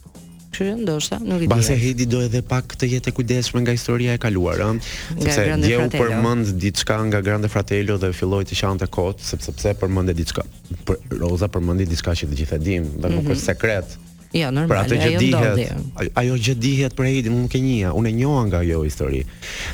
Kjo 0.51 0.65
ndoshta, 0.81 1.17
nuk 1.23 1.39
i 1.39 1.47
di. 1.47 1.49
Bashë 1.51 1.77
Hedi 1.79 2.05
do 2.11 2.19
edhe 2.25 2.41
pak 2.43 2.73
të 2.77 2.87
jetë 2.93 3.09
e 3.09 3.15
kujdesshme 3.15 3.61
nga 3.63 3.71
historia 3.75 4.17
e 4.17 4.19
kaluar, 4.21 4.59
ëh, 4.59 4.75
sepse 5.23 5.45
dhe 5.63 5.77
u 5.79 5.85
përmend 5.95 6.51
diçka 6.61 6.97
nga 7.07 7.21
Grande 7.23 7.47
Fratello 7.49 7.95
dhe 7.97 8.11
filloi 8.13 8.43
të 8.49 8.59
qante 8.59 8.89
kot, 8.97 9.23
sepse 9.23 9.55
pse 9.57 9.73
përmendë 9.81 10.17
diçka. 10.19 10.43
Për 10.89 11.19
Roza 11.23 11.47
përmendi 11.55 11.87
diçka 11.93 12.13
që 12.21 12.29
të 12.33 12.41
gjithë 12.41 12.57
e 12.59 12.63
dinë, 12.67 12.89
ndonëse 12.99 13.21
mm 13.23 13.27
-hmm. 13.31 13.43
sekret. 13.47 13.97
Jo, 14.31 14.47
normal. 14.47 14.85
Pra 14.85 14.85
atë 14.85 15.19
dihet, 15.19 15.79
ajo 16.15 16.35
gjë 16.39 16.53
dihet 16.63 16.93
për 16.95 17.07
Heidi, 17.07 17.31
unë 17.33 17.41
nuk 17.43 17.55
e 17.57 17.59
njeha, 17.65 17.89
unë 17.99 18.11
e 18.11 18.13
njoha 18.15 18.43
nga 18.47 18.61
ajo 18.63 18.77
histori. 18.87 19.19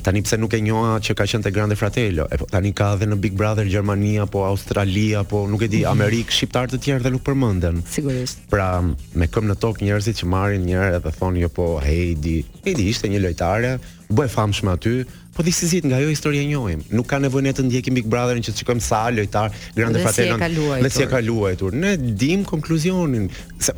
Tani 0.03 0.23
pse 0.25 0.39
nuk 0.41 0.55
e 0.57 0.61
njoha 0.65 0.95
që 1.05 1.15
ka 1.19 1.27
qenë 1.29 1.45
te 1.45 1.51
Grande 1.53 1.77
Fratello? 1.77 2.25
E 2.33 2.39
po 2.41 2.47
tani 2.49 2.71
ka 2.77 2.89
edhe 2.97 3.09
në 3.11 3.19
Big 3.21 3.37
Brother 3.37 3.69
Gjermania 3.69 4.25
apo 4.25 4.41
Australi 4.49 5.11
apo 5.19 5.43
nuk 5.51 5.61
e 5.61 5.69
di, 5.69 5.83
mhm. 5.83 5.91
Amerik, 5.91 6.33
shqiptar 6.33 6.71
të 6.73 6.79
tjerë 6.87 7.05
dhe 7.05 7.13
nuk 7.13 7.25
përmenden. 7.27 7.83
Sigurisht. 7.85 8.41
Pra 8.49 8.71
me 8.81 9.27
këm 9.29 9.51
në 9.51 9.59
tok 9.61 9.83
njerëzit 9.85 10.23
që 10.23 10.31
marrin 10.33 10.65
një 10.71 10.81
herë 10.81 11.03
dhe 11.05 11.13
thonë 11.19 11.45
jo 11.45 11.51
po 11.53 11.69
Heidi. 11.85 12.39
Heidi 12.65 12.89
ishte 12.95 13.13
një 13.13 13.21
lojtare, 13.27 13.75
u 14.09 14.17
bë 14.17 14.25
famshme 14.33 14.73
aty. 14.73 14.97
Po 15.37 15.45
dhe 15.45 15.53
si 15.53 15.67
zit 15.69 15.85
nga 15.85 15.99
jo 16.01 16.09
e 16.09 16.45
njohim 16.49 16.81
nuk 16.97 17.05
ka 17.13 17.19
nevojnë 17.21 17.49
e 17.49 17.53
të 17.59 17.63
ndjekim 17.67 17.93
Big 17.93 18.07
Brotherin 18.09 18.41
që 18.41 18.51
të 18.51 18.57
shikojmë 18.57 18.81
sa 18.81 19.03
lojtar 19.13 19.51
grande 19.75 20.01
Fratello. 20.01 20.33
dhe 20.81 20.89
si 20.89 21.03
e 21.03 21.05
ka 21.05 21.19
luajtur. 21.21 21.73
Ne 21.73 21.95
dim 21.97 22.43
konkluzionin, 22.43 23.29
se 23.61 23.71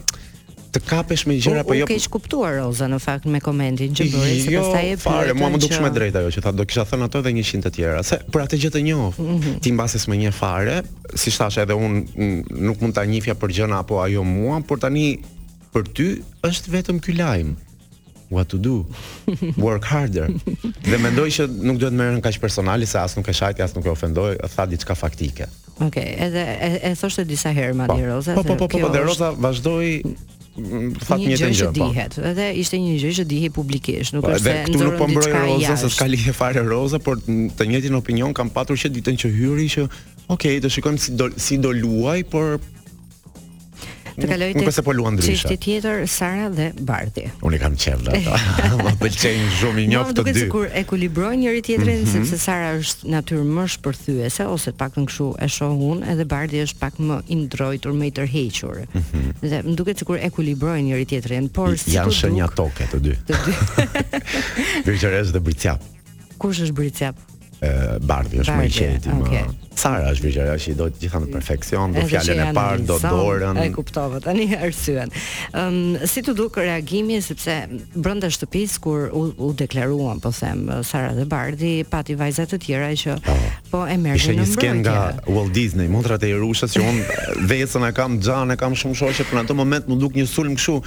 të 0.74 0.82
kapesh 0.86 1.24
me 1.28 1.36
gjëra 1.42 1.64
apo 1.64 1.76
jo. 1.78 1.86
Po 1.90 1.96
ke 1.96 2.12
kuptuar 2.14 2.58
Roza 2.60 2.88
në 2.92 3.00
fakt 3.02 3.28
me 3.32 3.42
komentin 3.44 3.94
që 3.98 4.08
bëri 4.14 4.36
se 4.46 4.54
jo, 4.54 4.64
pastaj 4.64 4.84
e 4.86 4.92
bëri. 4.94 5.02
Jo, 5.02 5.02
fare, 5.06 5.36
mua 5.38 5.50
më 5.54 5.62
duk 5.64 5.74
shumë 5.74 5.90
e 5.92 5.96
drejtë 5.96 6.22
ajo 6.22 6.34
që 6.38 6.44
tha, 6.46 6.54
do 6.60 6.66
kisha 6.70 6.86
thënë 6.90 7.08
ato 7.08 7.22
edhe 7.24 7.34
100 7.38 7.66
të 7.66 7.72
tjera, 7.78 8.04
se 8.06 8.20
për 8.34 8.44
atë 8.46 8.60
gjë 8.64 8.72
të 8.76 8.84
njëjtë. 8.90 9.24
Mm 9.24 9.40
-hmm. 9.44 9.56
Ti 9.66 9.72
mbasi 9.76 10.02
s'më 10.04 10.20
një 10.24 10.32
fare, 10.40 10.78
si 11.24 11.32
thash 11.38 11.58
edhe 11.66 11.74
un 11.74 12.04
nuk 12.68 12.82
mund 12.82 12.94
ta 12.96 13.04
njihja 13.06 13.36
për 13.42 13.56
gjëna 13.58 13.80
apo 13.84 14.02
ajo 14.04 14.24
mua, 14.24 14.60
por 14.68 14.78
tani 14.80 15.06
për 15.74 15.84
ty 15.96 16.08
është 16.50 16.70
vetëm 16.76 16.98
ky 17.06 17.14
lajm. 17.18 17.56
What 18.32 18.48
to 18.50 18.58
do? 18.58 18.86
Work 19.68 19.86
harder. 19.90 20.28
dhe 20.92 20.98
mendoj 20.98 21.30
që 21.36 21.44
nuk 21.66 21.78
duhet 21.82 21.94
më 21.94 22.22
kaq 22.22 22.38
personale 22.40 22.86
se 22.86 22.98
as 23.00 23.16
nuk 23.18 23.28
e 23.28 23.34
shajti, 23.34 23.62
as 23.62 23.74
nuk 23.76 23.86
e 23.86 23.90
ofendoi, 23.90 24.38
tha 24.56 24.66
diçka 24.70 24.96
faktike. 24.96 25.46
Okej, 25.80 25.88
okay, 25.88 26.10
edhe 26.26 26.44
e, 26.68 26.92
e 26.92 26.96
thoshte 26.96 27.26
disa 27.26 27.50
herë 27.58 27.74
Madi 27.74 28.02
po. 28.02 28.06
Roza. 28.06 28.36
Po, 28.36 28.44
po, 28.44 28.50
po, 28.54 28.68
po, 28.68 28.78
po, 28.78 28.92
po, 28.94 29.30
po, 29.34 29.50
po, 29.50 29.50
po, 29.64 29.80
fat 30.58 31.20
një 31.24 31.36
gjë 31.38 31.50
që 31.60 31.68
po. 31.68 31.74
dihet. 31.78 32.18
Edhe 32.32 32.48
ishte 32.62 32.80
një 32.82 32.96
gjë 33.04 33.12
që 33.20 33.26
dihej 33.32 33.52
publikisht, 33.56 34.16
nuk 34.16 34.26
po, 34.26 34.34
është 34.34 34.42
se 34.42 34.56
ndonjë 34.56 34.66
Edhe 34.66 34.72
këtu 34.72 34.88
nuk 34.88 34.98
po 35.00 35.08
mbroj 35.10 35.36
Roza 35.38 35.76
se 35.84 35.92
ka 36.00 36.08
lidhje 36.10 36.34
fare 36.36 36.64
Roza, 36.68 37.00
por 37.02 37.22
të 37.22 37.70
njëjtin 37.70 37.98
opinion 38.00 38.34
kam 38.36 38.50
patur 38.54 38.80
që 38.80 38.92
ditën 38.98 39.20
që 39.26 39.34
hyri 39.38 39.70
që 39.76 39.86
okay, 40.34 40.60
do 40.64 40.70
shikojmë 40.72 41.02
si 41.06 41.14
do 41.20 41.30
si 41.38 41.58
do 41.62 41.74
luaj, 41.76 42.22
por 42.34 42.58
të 44.20 44.30
kaloj 44.30 44.50
tek 44.56 44.70
çështë 44.70 44.86
po 44.86 45.56
tjetër 45.64 46.06
Sara 46.12 46.48
dhe 46.54 46.70
Bardhi. 46.86 47.26
Unë 47.48 47.60
kam 47.62 47.76
qenë 47.80 48.12
ato. 48.12 48.38
Më 48.88 48.94
pëlqejnë 49.02 49.48
shumë 49.60 49.84
i 49.84 49.86
njoftë 49.94 50.16
të 50.16 50.16
dy. 50.16 50.22
Më 50.22 50.32
të 50.32 50.40
thotë 50.40 50.54
kur 50.54 50.68
e 50.68 50.84
kulibrojnë 50.90 51.40
njëri 51.46 51.62
tjetrin 51.70 52.02
mm 52.02 52.06
-hmm. 52.06 52.26
sepse 52.28 52.38
Sara 52.44 52.70
është 52.80 53.14
natyrë 53.16 53.46
më 53.56 53.64
shpërthyese 53.76 54.44
ose 54.54 54.72
pak 54.72 54.96
paktën 54.96 55.06
kështu 55.10 55.28
e 55.46 55.50
shoh 55.56 55.74
unë, 55.92 56.04
edhe 56.12 56.26
Bardhi 56.34 56.60
është 56.66 56.78
pak 56.84 56.94
më 57.08 57.18
i 57.28 57.36
ndrojtur, 57.44 57.92
më 58.00 58.06
i 58.06 58.12
tërhequr. 58.18 58.78
Mm 58.78 59.04
-hmm. 59.04 59.50
Dhe 59.52 59.58
më 59.68 59.76
duket 59.80 59.96
sikur 60.00 60.18
e 60.18 60.30
kulibrojnë 60.36 60.84
njëri 60.90 61.06
tjetrin, 61.10 61.50
por 61.50 61.70
si 61.80 61.92
janë 61.96 62.12
shenja 62.20 62.48
toke 62.60 62.84
të 62.92 62.98
dy. 63.06 63.14
Të 63.28 63.36
dy. 63.46 63.54
Për 64.86 64.96
dhe 65.32 65.78
Kush 66.40 66.60
është 66.64 66.72
bricap? 66.74 67.16
e 67.62 67.72
Bardhi 68.08 68.40
është 68.42 68.56
më 68.60 68.66
i 68.70 68.72
qetë. 68.78 69.16
më. 69.20 69.42
Sara 69.80 70.10
është 70.12 70.26
vëgjera 70.26 70.56
që 70.60 70.72
i 70.72 70.74
do 70.76 70.86
të 70.92 71.00
gjitha 71.06 71.20
në 71.24 71.30
perfekcion, 71.32 71.94
do 71.96 72.02
fjallën 72.08 72.40
e 72.44 72.48
parë, 72.56 72.84
do 72.88 72.98
dorën. 73.00 73.60
E 73.64 73.70
kuptova, 73.72 74.20
tani 74.24 74.48
arsyen. 74.56 75.12
Ëm 75.56 75.78
si 76.10 76.22
të 76.24 76.34
dukë 76.36 76.66
reagimi, 76.68 77.18
sepse 77.24 77.56
brënda 77.96 78.28
shtëpis, 78.32 78.76
kur 78.84 79.08
u, 79.16 79.26
u 79.38 79.52
deklaruan, 79.60 80.20
po 80.24 80.32
them, 80.36 80.66
Sara 80.84 81.14
dhe 81.16 81.24
Bardi, 81.32 81.78
pati 81.88 82.16
vajzat 82.20 82.52
të 82.54 82.60
tjera, 82.66 82.90
që 83.00 83.16
oh, 83.16 83.46
po 83.72 83.86
e 83.88 83.96
mërgjën 83.96 83.96
në 83.96 84.04
mërgjën. 84.04 84.18
Ishe 84.18 84.36
një 84.36 84.58
sken 84.58 84.82
nga 84.84 84.98
Walt 85.36 85.54
Disney, 85.56 85.88
mundrat 85.88 86.24
e 86.28 86.32
i 86.32 86.36
rushës, 86.36 86.76
që 86.76 86.84
unë 86.84 87.24
vesën 87.52 87.88
e 87.88 87.94
kam 87.96 88.18
gjanë, 88.20 88.56
e 88.56 88.60
kam 88.60 88.76
shumë 88.76 89.00
shoqe, 89.04 89.28
për 89.32 89.40
në 89.42 89.46
të 89.52 89.60
moment 89.60 89.88
më 89.88 90.00
duk 90.04 90.20
një 90.20 90.28
sulm 90.32 90.56
kështu 90.60 90.78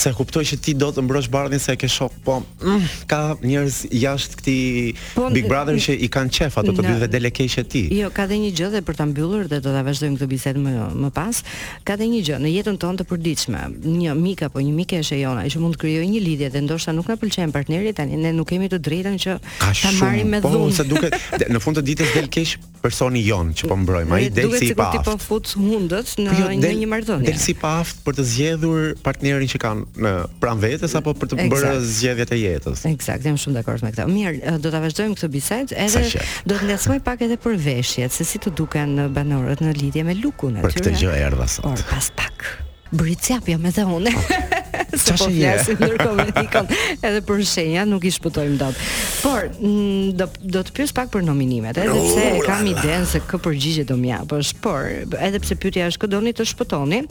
se 0.00 0.14
kuptoj 0.16 0.46
që 0.54 0.60
ti 0.64 0.76
do 0.78 0.88
të 0.92 1.04
mbrosh 1.04 1.28
Bardin, 1.32 1.60
se 1.60 1.76
e 1.76 1.80
ke 1.80 1.88
shok, 1.88 2.16
po 2.24 2.40
mm, 2.64 2.88
ka 3.12 3.22
njerëz 3.44 3.82
jashtë 3.92 4.36
këtij 4.40 5.04
po, 5.18 5.28
Big 5.36 5.48
Brother 5.52 5.76
që 5.80 5.98
i 6.00 6.08
kanë 6.18 6.34
qef 6.38 6.56
ato 6.60 6.72
të 6.74 6.82
dy 6.84 6.94
dhe 7.02 7.08
delekeshë 7.12 7.62
ti. 7.70 7.82
Jo, 8.00 8.08
ka 8.14 8.24
dhe 8.28 8.38
një 8.42 8.50
gjë 8.58 8.68
dhe 8.74 8.80
për 8.86 8.98
ta 8.98 9.06
mbyllur 9.08 9.46
dhe 9.50 9.60
do 9.62 9.70
ta 9.74 9.84
vazhdojmë 9.86 10.18
këtë 10.18 10.28
bisedë 10.32 10.62
më 10.64 10.72
më 11.04 11.10
pas. 11.14 11.42
Ka 11.86 11.96
dhe 12.00 12.08
një 12.12 12.22
gjë 12.26 12.38
në 12.42 12.52
jetën 12.56 12.78
tonë 12.82 13.02
të 13.02 13.06
përditshme. 13.12 13.60
Një 13.84 14.16
mik 14.18 14.42
apo 14.48 14.62
një 14.64 14.74
mikeshe 14.80 15.20
jona 15.20 15.46
që 15.46 15.62
mund 15.62 15.76
të 15.76 15.82
krijojë 15.84 16.10
një 16.14 16.22
lidhje 16.26 16.50
dhe 16.56 16.64
ndoshta 16.66 16.94
nuk 16.96 17.08
na 17.12 17.18
pëlqen 17.22 17.54
partneri 17.54 17.94
tani 17.96 18.18
ne 18.24 18.32
nuk 18.34 18.48
kemi 18.50 18.70
të 18.72 18.80
drejtën 18.88 19.18
që 19.24 19.36
ta 19.60 19.92
marrim 20.00 20.32
me 20.34 20.42
po, 20.42 20.52
dhunë. 20.52 20.70
Po, 20.70 20.74
se 20.74 20.88
duket 20.88 21.14
në 21.54 21.62
fund 21.62 21.78
të 21.80 21.84
ditës 21.90 22.12
del 22.16 22.30
keq 22.34 22.56
personi 22.82 23.22
jon 23.26 23.52
që 23.58 23.66
po 23.68 23.74
mbrojmë, 23.74 24.14
ai 24.14 24.26
del 24.32 24.52
si 24.58 24.70
pa. 24.78 24.90
Duhet 24.94 25.04
të 25.04 25.06
po 25.06 25.18
fut 25.20 25.54
hundët 25.58 26.12
në 26.18 26.28
po 26.32 26.42
jo, 26.42 26.50
në 26.62 26.74
një 26.82 26.88
marrëdhënie. 26.94 27.28
Del 27.28 27.42
si 27.42 27.54
pa 27.58 27.74
për 28.06 28.18
të 28.20 28.26
zgjedhur 28.32 28.84
partnerin 29.04 29.50
që 29.50 29.60
kanë 29.62 30.06
në 30.06 30.12
pranë 30.42 30.62
vetes 30.64 30.94
apo 30.98 31.14
për 31.18 31.32
të 31.32 31.38
bërë 31.52 31.72
zgjedhjet 31.82 32.34
e 32.34 32.40
jetës. 32.40 32.84
Eksakt, 32.92 33.26
jam 33.26 33.38
shumë 33.40 33.58
dakord 33.58 33.82
me 33.82 33.90
këtë. 33.90 34.06
Mirë, 34.12 34.54
do 34.62 34.70
ta 34.72 34.80
vazhdojmë 34.84 35.18
këtë 35.18 35.30
bisedë 35.34 35.78
edhe 35.86 36.04
do 36.48 36.54
të 36.56 36.68
ndërsoj 36.68 36.98
pak 37.06 37.24
edhe 37.26 37.36
për 37.42 37.58
veshjet, 37.64 38.14
se 38.14 38.26
si 38.28 38.40
të 38.42 38.52
duken 38.60 38.94
në 39.00 39.08
banorët 39.16 39.62
në 39.64 39.74
lidhje 39.80 40.06
me 40.08 40.16
lukun 40.22 40.60
aty. 40.60 40.66
Për 40.66 40.78
këtë 40.78 40.96
gjë 41.02 41.16
erdha 41.28 41.48
sot. 41.52 41.68
Por 41.68 41.84
pas 41.90 42.12
pak. 42.22 42.48
Bëri 42.96 43.18
çapja 43.26 43.58
me 43.60 43.74
dhe 43.76 43.84
unë. 43.96 44.14
Sa 45.00 45.14
po 45.18 45.26
flasim 45.30 45.78
ndër 45.78 45.96
komunikon, 46.02 46.68
edhe 47.02 47.22
për 47.26 47.42
shenja 47.46 47.84
nuk 47.88 48.04
i 48.08 48.12
shpëtojmë 48.14 48.58
dot. 48.60 48.80
Por 49.24 49.48
mm, 49.58 50.10
do 50.18 50.28
do 50.58 50.62
të 50.68 50.74
pyes 50.76 50.94
pak 50.96 51.10
për 51.14 51.24
nominimet, 51.26 51.80
edhe 51.82 51.96
pse 51.96 52.46
kam 52.46 52.66
iden 52.70 53.06
se 53.08 53.22
kë 53.24 53.40
përgjigje 53.46 53.86
do 53.90 53.98
më 54.00 54.12
jap. 54.12 54.36
Por 54.62 54.88
edhe 55.18 55.42
pse 55.42 55.58
pyetja 55.60 55.88
është 55.92 56.02
kë 56.04 56.12
doni 56.14 56.34
të 56.36 56.46
shpëtoni, 56.52 57.02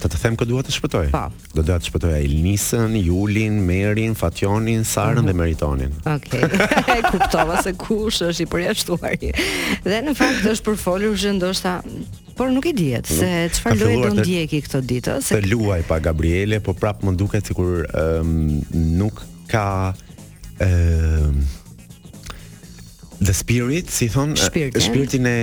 Ta 0.01 0.09
të 0.11 0.19
them 0.19 0.37
kë 0.39 0.47
dua 0.49 0.63
të 0.65 0.73
shpëtoj. 0.75 1.09
Pa. 1.13 1.25
Po. 1.31 1.51
Do 1.57 1.63
dua 1.67 1.77
të 1.81 1.89
shpëtoj 1.91 2.11
Ilnisën, 2.27 2.95
Julin, 3.05 3.57
Merin, 3.67 4.15
Fatjonin, 4.19 4.85
Sarën 4.89 5.21
dhe 5.27 5.33
mhm. 5.33 5.39
Meritonin. 5.39 5.93
Okej. 6.09 6.45
Okay. 6.47 7.05
Kuptova 7.11 7.59
se 7.63 7.73
kush 7.79 8.21
është 8.25 8.45
i 8.45 8.49
përjashtuar. 8.51 9.17
Dhe 9.87 10.01
në 10.07 10.15
fakt 10.19 10.47
është 10.53 10.65
për 10.69 10.79
folur 10.81 11.17
ndoshta 11.41 11.73
por 12.37 12.53
nuk 12.55 12.65
e 12.71 12.75
diet 12.77 13.09
se 13.09 13.29
mhm. 13.29 13.53
çfarë 13.57 13.81
loje 13.83 14.01
do 14.05 14.13
ndjeki 14.21 14.61
këto 14.67 14.81
ditë 14.93 15.17
ë 15.19 15.25
se 15.25 15.39
të 15.41 15.51
luaj 15.53 15.81
pa 15.89 15.99
Gabriele 16.09 16.61
po 16.65 16.77
prap 16.79 17.03
më 17.07 17.17
duket 17.21 17.49
sikur 17.51 17.85
ë 17.91 18.05
um, 18.21 18.37
ehm, 18.59 18.85
nuk 19.01 19.23
ka 19.51 19.65
ë 19.91 19.93
um, 19.93 20.37
ehm, 20.67 21.41
The 23.23 23.33
Spirit, 23.37 23.91
si 23.93 24.09
thon, 24.09 24.33
shpirtin 24.37 25.27
e 25.29 25.37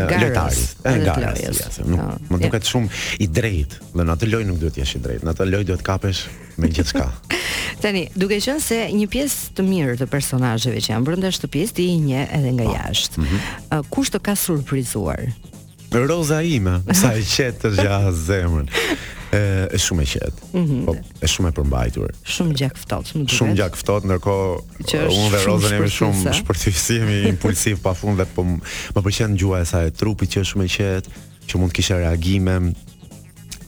lojtarit, 0.00 0.76
e 0.82 0.96
garës. 1.06 1.74
Nuk 1.86 2.00
oh, 2.02 2.14
më 2.34 2.40
duket 2.42 2.66
shumë 2.66 2.90
i 3.22 3.28
drejtë, 3.30 3.78
dhe 3.94 4.06
në 4.08 4.16
atë 4.16 4.28
lojë 4.32 4.48
nuk 4.48 4.58
duhet 4.58 4.74
të 4.74 4.82
jesh 4.82 4.96
i 4.98 5.02
drejtë. 5.04 5.26
Në 5.28 5.34
atë 5.36 5.46
lojë 5.52 5.68
duhet 5.70 5.84
kapesh 5.86 6.24
me 6.58 6.66
gjithçka. 6.72 7.06
Tani, 7.84 8.02
duke 8.18 8.40
qenë 8.42 8.58
se 8.64 8.80
një 8.90 9.06
pjesë 9.12 9.52
të 9.54 9.66
mirë 9.68 9.94
të 10.02 10.10
personazheve 10.10 10.82
që 10.82 10.96
janë 10.96 11.06
brenda 11.06 11.30
shtëpisë 11.36 11.76
ti 11.78 11.88
i 11.94 12.00
nje 12.08 12.24
edhe 12.40 12.54
nga 12.58 12.66
po. 12.66 12.74
jashtë. 12.80 13.20
Mhm. 13.22 13.50
Uh, 13.62 13.90
kush 13.94 14.10
të 14.16 14.22
ka 14.26 14.34
surprizuar? 14.40 15.28
Roza 15.94 16.42
ime, 16.42 16.80
sa 16.90 17.14
i 17.14 17.22
qetë 17.22 17.68
të 17.68 17.84
gjahë 17.86 18.16
zemrën 18.26 18.74
e 19.36 19.40
është 19.74 19.84
shumë 19.86 20.02
e 20.02 20.08
qetë. 20.12 20.48
Mhm. 20.52 20.80
Po 20.86 20.94
është 21.20 21.30
shumë 21.34 21.50
e 21.52 21.56
përmbajtur. 21.58 22.14
Shumë 22.36 22.56
gjak 22.60 22.80
ftohtë, 22.82 23.08
më 23.08 23.20
duket. 23.24 23.34
Shumë 23.36 23.56
gjak 23.60 23.78
ftohtë, 23.82 24.10
ndërkohë 24.10 24.48
unë 24.78 25.30
dhe 25.34 25.42
Rozën 25.44 25.76
jemi 25.78 25.90
shumë 25.98 26.34
sportivë, 26.40 26.82
jemi 26.98 27.18
impulsiv 27.32 27.82
pafund 27.84 28.20
dhe 28.20 28.26
po 28.36 28.46
më 28.46 29.02
pëlqen 29.06 29.34
ngjua 29.34 29.62
e 29.64 29.68
saj 29.72 29.90
e 29.90 29.94
trupit 30.00 30.34
që 30.34 30.44
është 30.44 30.52
shumë 30.54 30.66
e 30.66 30.74
qetë, 30.76 31.16
që 31.50 31.60
mund 31.62 31.72
të 31.72 31.76
kishë 31.80 32.00
reagime 32.04 32.56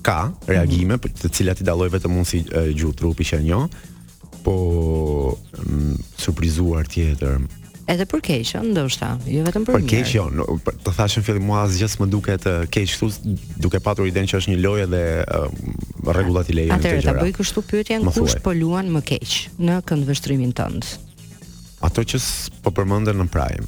ka 0.09 0.19
reagime 0.49 0.97
mhm. 0.97 1.03
për 1.05 1.17
të 1.25 1.33
cilat 1.39 1.63
i 1.63 1.67
dalloj 1.69 1.93
vetëm 1.97 2.19
unë 2.21 2.29
si 2.33 2.45
gjuhë 2.51 2.99
trupi 3.03 3.27
që 3.29 3.43
e 3.43 3.47
njo 3.49 3.65
po 4.45 4.55
surprizuar 6.23 6.87
tjetër 6.89 7.43
Edhe 7.89 8.05
për 8.05 8.21
keq, 8.27 8.51
ndoshta, 8.69 9.15
jo 9.33 9.43
vetëm 9.47 9.63
për, 9.65 9.79
për 9.79 9.81
mirë. 9.89 10.11
jo, 10.13 10.25
në, 10.29 10.45
për 10.45 10.67
keq, 10.67 10.83
jo, 10.83 10.83
të 10.85 10.93
thash 10.99 11.17
në 11.17 11.23
fillim 11.25 11.47
mua 11.49 11.63
asgjë 11.65 11.89
s'më 11.95 12.09
duket 12.13 12.45
keq 12.75 12.93
thos, 13.01 13.17
duke 13.65 13.81
patur 13.87 14.05
idenë 14.11 14.29
që 14.29 14.41
është 14.43 14.53
një 14.53 14.59
lojë 14.61 14.87
dhe 14.93 15.01
rregullat 16.13 16.45
uh, 16.45 16.53
i 16.53 16.59
lejon 16.59 16.75
këtë 16.75 16.85
gjë. 16.85 16.99
Atëherë 16.99 17.07
ta 17.07 17.17
bëj 17.23 17.33
kështu 17.39 17.65
pyetjen, 17.71 18.11
kush 18.13 18.37
po 18.45 18.53
luan 18.59 18.93
më 18.93 19.03
keq 19.09 19.39
në 19.71 19.81
këndvështrimin 19.89 20.53
tënd? 20.61 20.91
Ato 21.89 22.03
që 22.11 22.19
po 22.65 22.73
përmenden 22.75 23.21
në 23.23 23.29
Prime. 23.33 23.65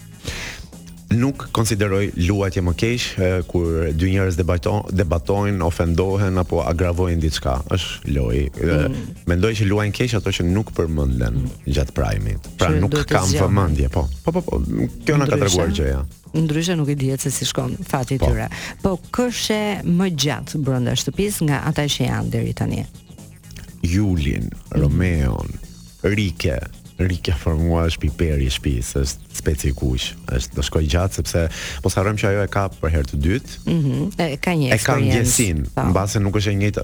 nuk 1.17 1.47
konsideroj 1.55 2.11
luajtje 2.27 2.63
më 2.65 2.73
keq 2.79 3.05
kur 3.49 3.89
dy 3.95 4.11
njerëz 4.15 4.37
debatojnë, 4.39 4.93
debatojnë, 4.97 5.59
ofendohen 5.65 6.39
apo 6.41 6.61
agravojnë 6.63 7.21
diçka. 7.23 7.57
Është 7.73 8.13
lojë. 8.15 8.65
Mm. 8.65 9.13
Mendoj 9.31 9.53
që 9.61 9.67
luajnë 9.69 9.95
keq 9.99 10.15
ato 10.19 10.33
që 10.33 10.45
nuk 10.49 10.71
përmenden 10.77 11.39
gjatë 11.67 11.95
primit. 11.97 12.49
Pra 12.59 12.71
që 12.73 12.81
nuk 12.83 12.97
kam 13.09 13.29
vëmendje, 13.33 13.89
po. 13.93 14.07
Po 14.25 14.33
po 14.37 14.45
po, 14.47 14.61
kjo 15.07 15.17
na 15.21 15.27
ka 15.29 15.39
treguar 15.41 15.73
që 15.75 15.89
ja. 15.91 16.03
Ndryshe 16.33 16.73
nuk 16.77 16.89
e 16.89 16.95
dihet 16.97 17.21
se 17.21 17.29
si 17.31 17.45
shkon 17.45 17.75
fati 17.87 18.15
i 18.17 18.21
po. 18.21 18.31
tyre. 18.31 18.47
Po 18.81 18.95
kështë 19.13 19.83
më 19.93 20.07
gjatë 20.25 20.63
brenda 20.65 20.95
shtëpisë 20.97 21.47
nga 21.49 21.63
ata 21.69 21.85
që 21.89 22.07
janë 22.09 22.31
deri 22.33 22.53
tani. 22.57 22.83
Julin, 23.83 24.47
Romeon, 24.79 25.51
Rike, 26.07 26.57
rikja 27.01 27.33
për 27.41 27.55
mua 27.57 27.85
është 27.89 28.01
piperi 28.03 28.47
i 28.47 28.51
shtëpis, 28.53 28.91
është 29.01 29.37
speci 29.39 29.71
kuq. 29.77 30.05
Është 30.37 30.57
do 30.59 30.65
shkoj 30.65 30.83
gjatë 30.93 31.19
sepse 31.21 31.43
mos 31.83 31.97
harrojmë 31.97 32.21
që 32.21 32.29
ajo 32.29 32.43
e 32.45 32.51
ka 32.53 32.65
për 32.79 32.93
herë 32.95 33.09
të 33.13 33.19
dytë. 33.25 33.57
Mhm. 33.65 34.07
e 34.27 34.37
ka 34.37 34.53
një 34.59 34.71
e 34.73 34.77
ka 34.79 34.95
ndjesin. 34.99 35.63
Po. 35.73 36.19
nuk 36.19 36.35
është 36.39 36.51
e 36.51 36.55
njëtë, 36.55 36.81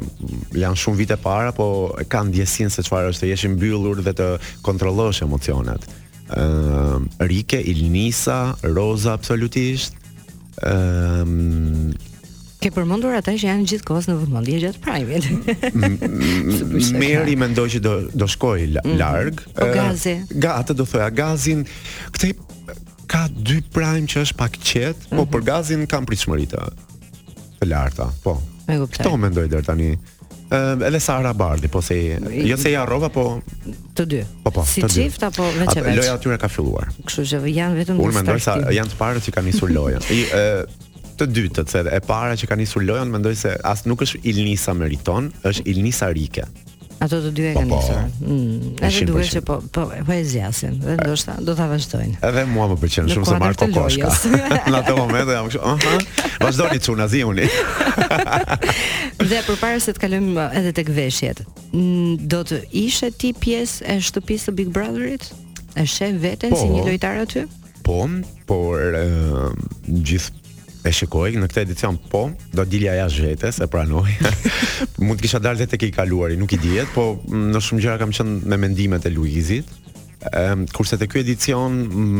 janë 0.63 0.75
shumë 0.81 0.97
vite 0.97 1.17
para, 1.17 1.51
po 1.51 1.93
e 1.99 2.03
ka 2.05 2.23
ndjesin 2.23 2.69
se 2.69 2.81
çfarë 2.83 3.09
është 3.11 3.23
të 3.25 3.29
jesh 3.31 3.43
i 3.45 3.49
mbyllur 3.55 4.01
dhe 4.03 4.13
të 4.13 4.27
kontrollosh 4.61 5.21
emocionet. 5.23 5.85
Ëm, 6.29 6.37
ehm, 6.37 7.03
uh, 7.05 7.25
Rike, 7.25 7.61
Ilnisa, 7.61 8.55
Roza 8.63 9.13
absolutisht. 9.13 9.93
Ëm, 10.61 10.69
ehm, 10.69 11.93
Ke 12.59 12.73
përmendur 12.75 13.13
ata 13.15 13.31
që 13.37 13.45
janë 13.47 13.67
gjithkohës 13.71 14.09
në 14.09 14.13
vëmendje 14.19 14.57
gjatë 14.65 14.81
primit. 14.83 15.27
Meri 16.99 17.37
mendoj 17.39 17.67
që 17.75 17.79
do 17.85 17.93
do 18.21 18.27
shkoj 18.27 18.65
mhm. 18.73 18.97
larg. 18.99 19.39
Mm. 19.45 19.55
O 19.55 19.59
po, 19.61 19.69
gazi. 19.77 20.15
Ga 20.45 20.57
atë 20.59 20.75
do 20.81 20.85
thoja 20.89 21.07
gazin. 21.15 21.61
Këtë 22.11 22.33
ka 23.09 23.23
dy 23.31 23.61
prime 23.73 24.03
që 24.11 24.23
është 24.25 24.37
pak 24.41 24.59
qet, 24.59 24.97
mm 24.97 25.03
-hmm. 25.07 25.15
po 25.17 25.21
mhm. 25.23 25.31
për 25.35 25.45
gazin 25.51 25.85
kam 25.87 26.05
pritshmëri 26.09 26.49
të 26.51 26.65
të 27.61 27.69
larta. 27.71 28.09
Po. 28.25 28.35
kuptoj. 28.67 28.99
Kto 29.05 29.15
mendoj 29.17 29.47
deri 29.49 29.65
tani. 29.69 29.89
Ëm 30.51 30.81
edhe 30.83 30.99
Sara 30.99 31.31
Bardi, 31.33 31.67
po 31.71 31.81
se 31.81 32.17
jo 32.49 32.57
se 32.57 32.71
ja 32.71 32.83
rrova, 32.85 33.09
po 33.09 33.41
të 33.95 34.03
dy. 34.05 34.21
Po 34.43 34.51
po, 34.51 34.65
si 34.65 34.81
çift 34.87 35.23
apo 35.23 35.43
veç 35.59 35.77
e 35.77 35.81
veç. 35.81 35.95
Loja 35.97 36.13
atyre 36.13 36.37
ka 36.37 36.47
filluar. 36.51 36.91
Kështu 37.05 37.21
që 37.29 37.41
janë 37.55 37.75
vetëm 37.79 37.99
Unë 38.03 38.13
mendoj 38.13 38.39
se 38.39 38.51
janë 38.81 38.89
të 38.91 38.97
parët 38.99 39.23
që 39.23 39.31
kanë 39.37 39.45
nisur 39.53 39.69
lojën. 39.71 40.01
Ëh 40.11 40.87
të 41.19 41.27
dytët, 41.35 41.69
se 41.71 41.83
e 41.91 41.99
para 42.05 42.35
që 42.39 42.47
ka 42.49 42.57
nisur 42.59 42.83
lojën, 42.87 43.11
mendoj 43.11 43.35
se 43.43 43.53
as 43.67 43.85
nuk 43.87 44.05
është 44.05 44.21
Ilnisa 44.31 44.73
meriton, 44.77 45.31
është 45.45 45.65
Ilnisa 45.73 46.09
Rike. 46.15 46.45
Ato 46.99 47.21
të 47.23 47.29
dy 47.31 47.43
e 47.47 47.51
kanë 47.55 47.71
po, 47.71 47.77
po. 47.77 47.81
nisur. 47.81 48.25
Mm. 48.25 48.71
Ato 48.83 49.05
duhet 49.07 49.29
që 49.31 49.41
po 49.47 49.57
po 49.73 49.85
po 49.89 50.11
e 50.15 50.19
zgjasin, 50.27 50.73
dhe 50.83 50.95
ndoshta 50.99 51.37
do 51.47 51.53
ta 51.55 51.67
vazhdojnë. 51.71 52.17
Edhe 52.27 52.43
mua 52.51 52.65
më 52.73 52.77
pëlqen 52.81 53.07
shumë 53.13 53.27
se 53.29 53.37
Marko 53.39 53.69
Koshka. 53.75 54.11
Në 54.71 54.81
atë 54.81 54.95
moment 54.97 55.31
jam 55.35 55.47
kështu, 55.51 55.61
aha. 55.63 55.93
Vazhdoni 56.43 56.81
çuna 56.83 57.07
zihuni. 57.11 57.47
dhe 59.31 59.39
përpara 59.47 59.77
se 59.83 59.95
të 59.95 60.03
kalojmë 60.03 60.35
uh, 60.43 60.57
edhe 60.59 60.73
tek 60.81 60.91
veshjet, 60.95 61.39
do 62.33 62.41
të 62.51 62.61
ishe 62.83 63.13
ti 63.21 63.31
pjesë 63.45 63.87
e 63.87 63.97
shtëpisë 64.09 64.51
të 64.51 64.57
Big 64.59 64.75
Brotherit? 64.75 65.31
E 65.79 65.85
shef 65.87 66.19
veten 66.19 66.51
po, 66.51 66.59
si 66.59 66.67
një 66.73 66.83
lojtar 66.89 67.23
aty? 67.23 67.45
Po, 67.87 68.01
por 68.49 68.97
uh, 68.99 69.47
gjithë 69.87 70.35
e 70.85 70.93
shikoj 70.95 71.33
në 71.39 71.49
këtë 71.49 71.63
edicion 71.65 71.97
po 72.11 72.21
do 72.55 72.63
dilja 72.69 72.93
jashtë 73.01 73.25
vetes 73.25 73.57
e 73.63 73.67
pranoj 73.71 74.05
mund 75.03 75.19
të 75.19 75.25
kisha 75.25 75.41
dalë 75.43 75.65
tek 75.73 75.83
i 75.89 75.91
kaluari 75.95 76.37
nuk 76.39 76.53
i 76.55 76.59
dihet 76.61 76.89
po 76.95 77.09
mm, 77.19 77.49
në 77.55 77.61
shumë 77.65 77.83
gjëra 77.85 77.99
kam 78.01 78.13
qenë 78.15 78.39
me 78.53 78.61
mendimet 78.67 79.07
e 79.07 79.13
Luizit 79.15 79.75
Um, 80.35 80.65
kurse 80.75 80.97
te 80.99 81.05
ky 81.07 81.21
edicion 81.21 81.77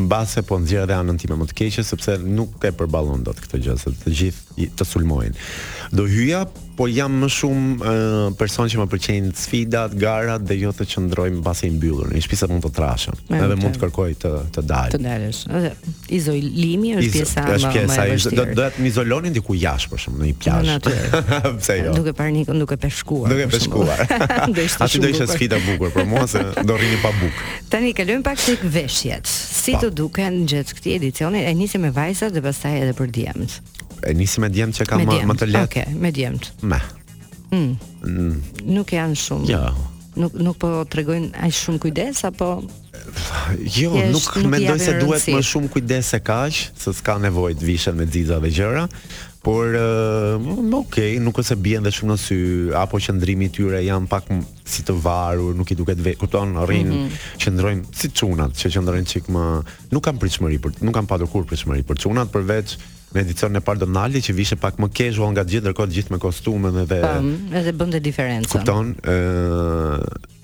mbase 0.08 0.39
po 0.48 0.56
nxjerr 0.62 0.86
dhe 0.88 0.96
anën 1.01 1.18
me 1.20 1.36
më 1.42 1.48
të 1.50 1.56
keqe 1.60 1.84
sepse 1.84 2.13
nuk 2.24 2.63
e 2.63 2.72
do 2.80 3.01
dot 3.28 3.42
këtë 3.44 3.60
gjë 3.66 3.75
se 3.82 3.92
të 4.06 4.13
gjithë 4.20 4.70
të 4.80 4.86
sulmojnë. 4.88 5.34
Do 6.00 6.06
hyja 6.08 6.46
po 6.79 6.88
jam 6.88 7.12
më 7.25 7.27
shumë 7.36 7.69
uh, 7.75 8.17
person 8.39 8.69
që 8.71 8.79
më 8.79 8.86
pëlqejnë 8.93 9.31
sfidat, 9.36 9.95
garat 10.00 10.43
dhe 10.48 10.55
jo 10.62 10.71
të 10.77 10.86
qëndroj 10.93 11.25
mbasi 11.41 11.67
i 11.67 11.74
mbyllur. 11.75 12.07
Një 12.15 12.21
shtëpi 12.24 12.51
mund 12.55 12.63
të 12.63 12.71
trashëm, 12.77 13.17
edhe 13.36 13.57
mund 13.59 13.75
të 13.75 13.81
kërkoj 13.81 14.15
të 14.21 14.31
të 14.55 14.63
dalë. 14.69 14.93
Të 14.93 15.00
dalësh. 15.03 15.41
është. 15.59 15.91
izolimi 16.19 16.93
është 17.01 17.12
pjesa 17.17 17.43
më 17.43 17.50
e 17.50 17.57
vështirë. 17.57 17.83
Është 17.83 18.05
pjesa 18.12 18.33
do 18.38 18.45
të 18.59 18.67
më 18.79 18.88
izolonin 18.93 19.36
diku 19.36 19.57
jashtë 19.59 19.93
për 19.93 20.01
shkak 20.05 20.17
në 20.19 20.29
një 20.29 20.38
plazh. 20.45 21.19
Pse 21.59 21.77
jo? 21.79 21.98
Duke 22.00 22.13
parë 22.21 22.45
duke 22.63 22.79
peshkuar. 22.86 23.33
Duke 23.36 23.50
peshkuar. 23.57 24.05
Atë 24.29 25.03
do 25.03 25.09
ishte 25.12 25.27
sfida 25.33 25.59
e 25.59 25.65
bukur 25.67 25.91
për 25.98 26.07
mua 26.13 26.24
se 26.31 26.45
do 26.63 26.79
rrini 26.79 27.01
pa 27.03 27.12
bukë. 27.19 27.67
Tani 27.74 27.91
kalojmë 28.00 28.24
pak 28.29 28.39
tek 28.45 28.63
veshjet. 28.79 29.27
Si 29.27 29.75
të 29.75 29.91
duken 30.00 30.45
gjithë 30.48 30.79
këti 30.79 30.95
edicionin? 31.01 31.43
E 31.43 31.51
nisi 31.59 31.77
me 31.83 31.91
vajzat 32.00 32.31
dhe 32.33 32.45
pastaj 32.48 32.77
edhe 32.86 32.95
për 32.95 33.12
djemt 33.19 33.59
e 34.03 34.13
nisi 34.13 34.39
me 34.39 34.50
djemt 34.50 34.77
që 34.79 34.86
ka 34.88 34.96
më 35.00 35.22
të 35.24 35.48
lehtë. 35.51 35.70
Okej, 35.70 35.84
okay, 35.88 36.00
me 36.00 36.12
djemt. 36.15 36.51
Me. 36.62 36.79
Mm. 37.51 37.75
mm. 38.06 38.36
Nuk 38.77 38.94
janë 38.96 39.15
shumë. 39.20 39.48
Jo. 39.51 39.63
Nuk 40.20 40.34
nuk 40.39 40.58
po 40.62 40.70
tregojnë 40.89 41.32
aq 41.38 41.53
shumë 41.56 41.79
kujdes 41.86 42.24
apo 42.27 42.58
Jo, 43.63 43.94
nuk, 44.12 44.20
nuk 44.38 44.50
mendoj 44.51 44.75
se 44.84 44.98
duhet 45.00 45.24
më 45.34 45.39
shumë 45.46 45.70
kujdes 45.74 46.10
se 46.13 46.20
kaq, 46.22 46.58
se 46.77 46.91
s'ka 46.94 47.18
nevojë 47.24 47.56
të 47.62 47.65
vishen 47.70 47.96
me 47.98 48.06
xhiza 48.10 48.39
dhe 48.44 48.51
gjëra. 48.53 48.86
Por 49.39 49.72
uh, 49.79 50.74
ok, 50.82 50.98
nuk 51.24 51.38
ose 51.39 51.56
bien 51.56 51.86
dhe 51.86 51.94
shumë 51.96 52.12
në 52.12 52.18
sy 52.20 52.39
apo 52.75 53.00
qendrimi 53.01 53.48
i 53.48 53.53
tyre 53.56 53.79
janë 53.86 54.10
pak 54.12 54.27
si 54.68 54.84
të 54.86 54.98
varur, 55.01 55.56
nuk 55.58 55.72
i 55.74 55.77
duket 55.79 56.01
vetë, 56.06 56.20
kupton, 56.22 56.58
rrin, 56.68 56.89
mm 56.89 57.06
-hmm. 57.06 57.41
qëndrojnë 57.41 57.86
si 57.96 58.12
çunat, 58.12 58.51
që 58.60 58.74
qendrojnë 58.75 59.08
çik 59.12 59.25
më, 59.32 59.46
nuk 59.96 60.03
kam 60.03 60.18
pritshmëri 60.20 60.60
për, 60.60 60.72
nuk 60.84 60.94
kam 60.94 61.08
padur 61.08 61.29
kur 61.32 61.46
pritshmëri 61.48 61.84
për 61.88 61.98
çunat, 62.03 62.27
përveç 62.36 62.75
në 63.13 63.24
edicion 63.24 63.58
e 63.58 63.62
parë 63.66 63.84
Donaldi 63.84 64.22
që 64.24 64.36
vishë 64.38 64.58
pak 64.62 64.78
më 64.82 64.89
casual 64.96 65.32
nga 65.34 65.46
gjithë 65.50 65.68
ndërkohë 65.70 65.94
gjithë 65.96 66.13
me 66.16 66.20
kostume 66.22 66.72
dhe 66.78 66.86
Po, 66.88 67.13
edhe 67.58 67.72
bënte 67.80 68.01
diferencën. 68.01 68.51
Kupton? 68.54 68.96
ë 69.04 70.36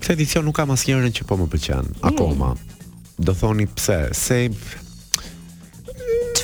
Këtë 0.00 0.16
edicion 0.16 0.46
nuk 0.48 0.58
kam 0.58 0.74
asnjërin 0.74 1.14
që 1.20 1.28
po 1.30 1.38
më 1.38 1.46
pëlqen 1.54 1.92
mm. 1.92 2.02
akoma. 2.10 2.50
Do 3.22 3.36
thoni 3.38 3.70
pse? 3.78 4.00
Se 4.18 4.40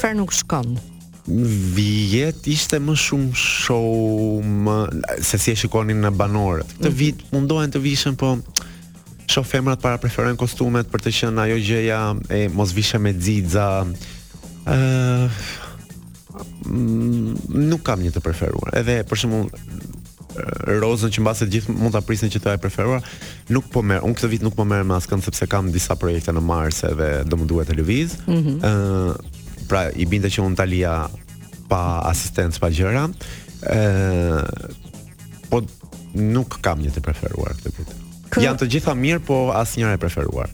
çfarë 0.03 0.17
nuk 0.19 0.33
shkon? 0.35 0.75
Vjet 1.79 2.43
ishte 2.51 2.81
më 2.83 2.97
shumë 2.99 3.39
show 3.39 4.41
më 4.43 4.77
se 5.23 5.39
si 5.39 5.53
e 5.53 5.55
shikonin 5.59 6.01
në 6.03 6.11
banorët. 6.19 6.73
Këtë 6.81 6.89
mhm. 6.91 6.99
vit 6.99 7.21
mundohen 7.31 7.71
të 7.71 7.79
vishën, 7.85 8.17
po 8.19 8.33
shoh 9.31 9.47
femrat 9.47 9.79
para 9.81 10.01
preferojnë 10.03 10.41
kostumet 10.43 10.91
për 10.91 11.05
të 11.07 11.13
qenë 11.21 11.45
ajo 11.45 11.61
gjëja 11.63 12.01
e 12.35 12.43
mos 12.51 12.75
vishë 12.75 12.99
me 13.05 13.13
xixa. 13.15 13.69
ë 14.67 15.31
mm, 16.67 17.61
nuk 17.71 17.83
kam 17.87 18.03
një 18.03 18.13
të 18.17 18.21
preferuar. 18.25 18.75
Edhe 18.79 18.99
për 19.09 19.19
shembull 19.23 19.53
rozën 20.83 21.13
që 21.13 21.21
mbase 21.23 21.47
gjithë 21.51 21.75
mund 21.77 21.93
ta 21.93 22.01
prisnin 22.01 22.31
që 22.33 22.41
të 22.41 22.51
ai 22.55 22.59
preferuar, 22.63 23.05
nuk 23.53 23.71
po 23.75 23.83
merr. 23.85 24.03
Unë 24.07 24.19
këtë 24.19 24.31
vit 24.35 24.43
nuk 24.47 24.55
po 24.59 24.65
merr 24.67 24.83
me 24.89 24.97
askën 24.99 25.23
sepse 25.23 25.47
kam 25.51 25.71
disa 25.75 25.95
projekte 25.95 26.33
në 26.35 26.43
Mars 26.51 26.83
edhe 26.89 27.23
do 27.29 27.39
më 27.39 27.47
duhet 27.51 27.71
të 27.71 27.79
lëviz. 27.79 28.11
ë 28.11 28.19
mm 28.27 28.41
-hmm. 28.43 28.57
uh, 28.67 29.41
pra 29.67 29.87
i 29.97 30.05
binte 30.09 30.31
që 30.33 30.43
unë 30.45 30.59
talia 30.59 30.95
pa 31.71 31.83
asistencë 32.11 32.61
pa 32.63 32.71
gjëra 32.75 33.07
ë 33.71 34.69
po 35.51 35.63
nuk 36.19 36.59
kam 36.65 36.83
një 36.85 36.93
të 36.95 37.03
preferuar 37.05 37.57
këtë 37.59 37.73
vit. 37.79 37.93
Kë? 38.33 38.45
Janë 38.47 38.61
të 38.63 38.69
gjitha 38.75 38.93
mirë, 38.97 39.21
po 39.29 39.37
asnjëra 39.57 39.99
e 39.99 40.01
preferuar. 40.01 40.49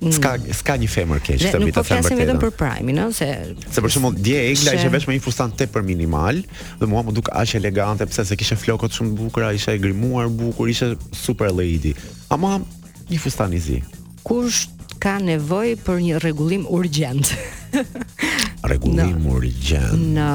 Mm. 0.00 0.12
Ska 0.14 0.30
ska 0.54 0.76
një 0.78 0.88
femër 0.88 1.20
keq 1.26 1.42
të 1.42 1.60
mbi 1.60 1.72
po 1.74 1.80
të 1.80 1.82
femër. 1.82 1.82
Ne 1.82 1.82
po 1.82 1.84
flasim 2.08 2.20
vetëm 2.22 2.38
për 2.44 2.52
Prime, 2.60 2.94
no? 2.96 3.08
se 3.12 3.28
se 3.74 3.82
për 3.84 3.92
shembull 3.92 4.18
dje 4.24 4.38
që 4.38 4.54
ishte 4.54 4.88
vetëm 4.94 5.14
një 5.16 5.20
fustan 5.24 5.52
tepër 5.58 5.84
minimal 5.84 6.40
dhe 6.80 6.88
mua 6.90 7.02
më 7.08 7.16
duk 7.18 7.28
aq 7.34 7.56
elegante 7.58 8.06
pse 8.08 8.24
se 8.30 8.38
kishte 8.38 8.56
flokët 8.62 8.94
shumë 8.96 9.14
bukura, 9.18 9.52
ishte 9.56 9.74
e 9.76 9.82
grimuar 9.82 10.30
bukur, 10.30 10.70
ishte 10.70 10.94
super 11.12 11.50
lady. 11.52 11.92
Ama 12.30 12.58
një 13.10 13.20
fustan 13.22 13.52
i 13.58 13.64
zi. 13.64 13.82
Kush 14.22 14.68
ka 15.02 15.16
nevojë 15.22 15.76
për 15.84 16.00
një 16.06 16.22
rregullim 16.24 16.64
urgjent? 16.74 17.32
rregullim 18.68 19.16
urgjent 19.30 20.00
në 20.14 20.28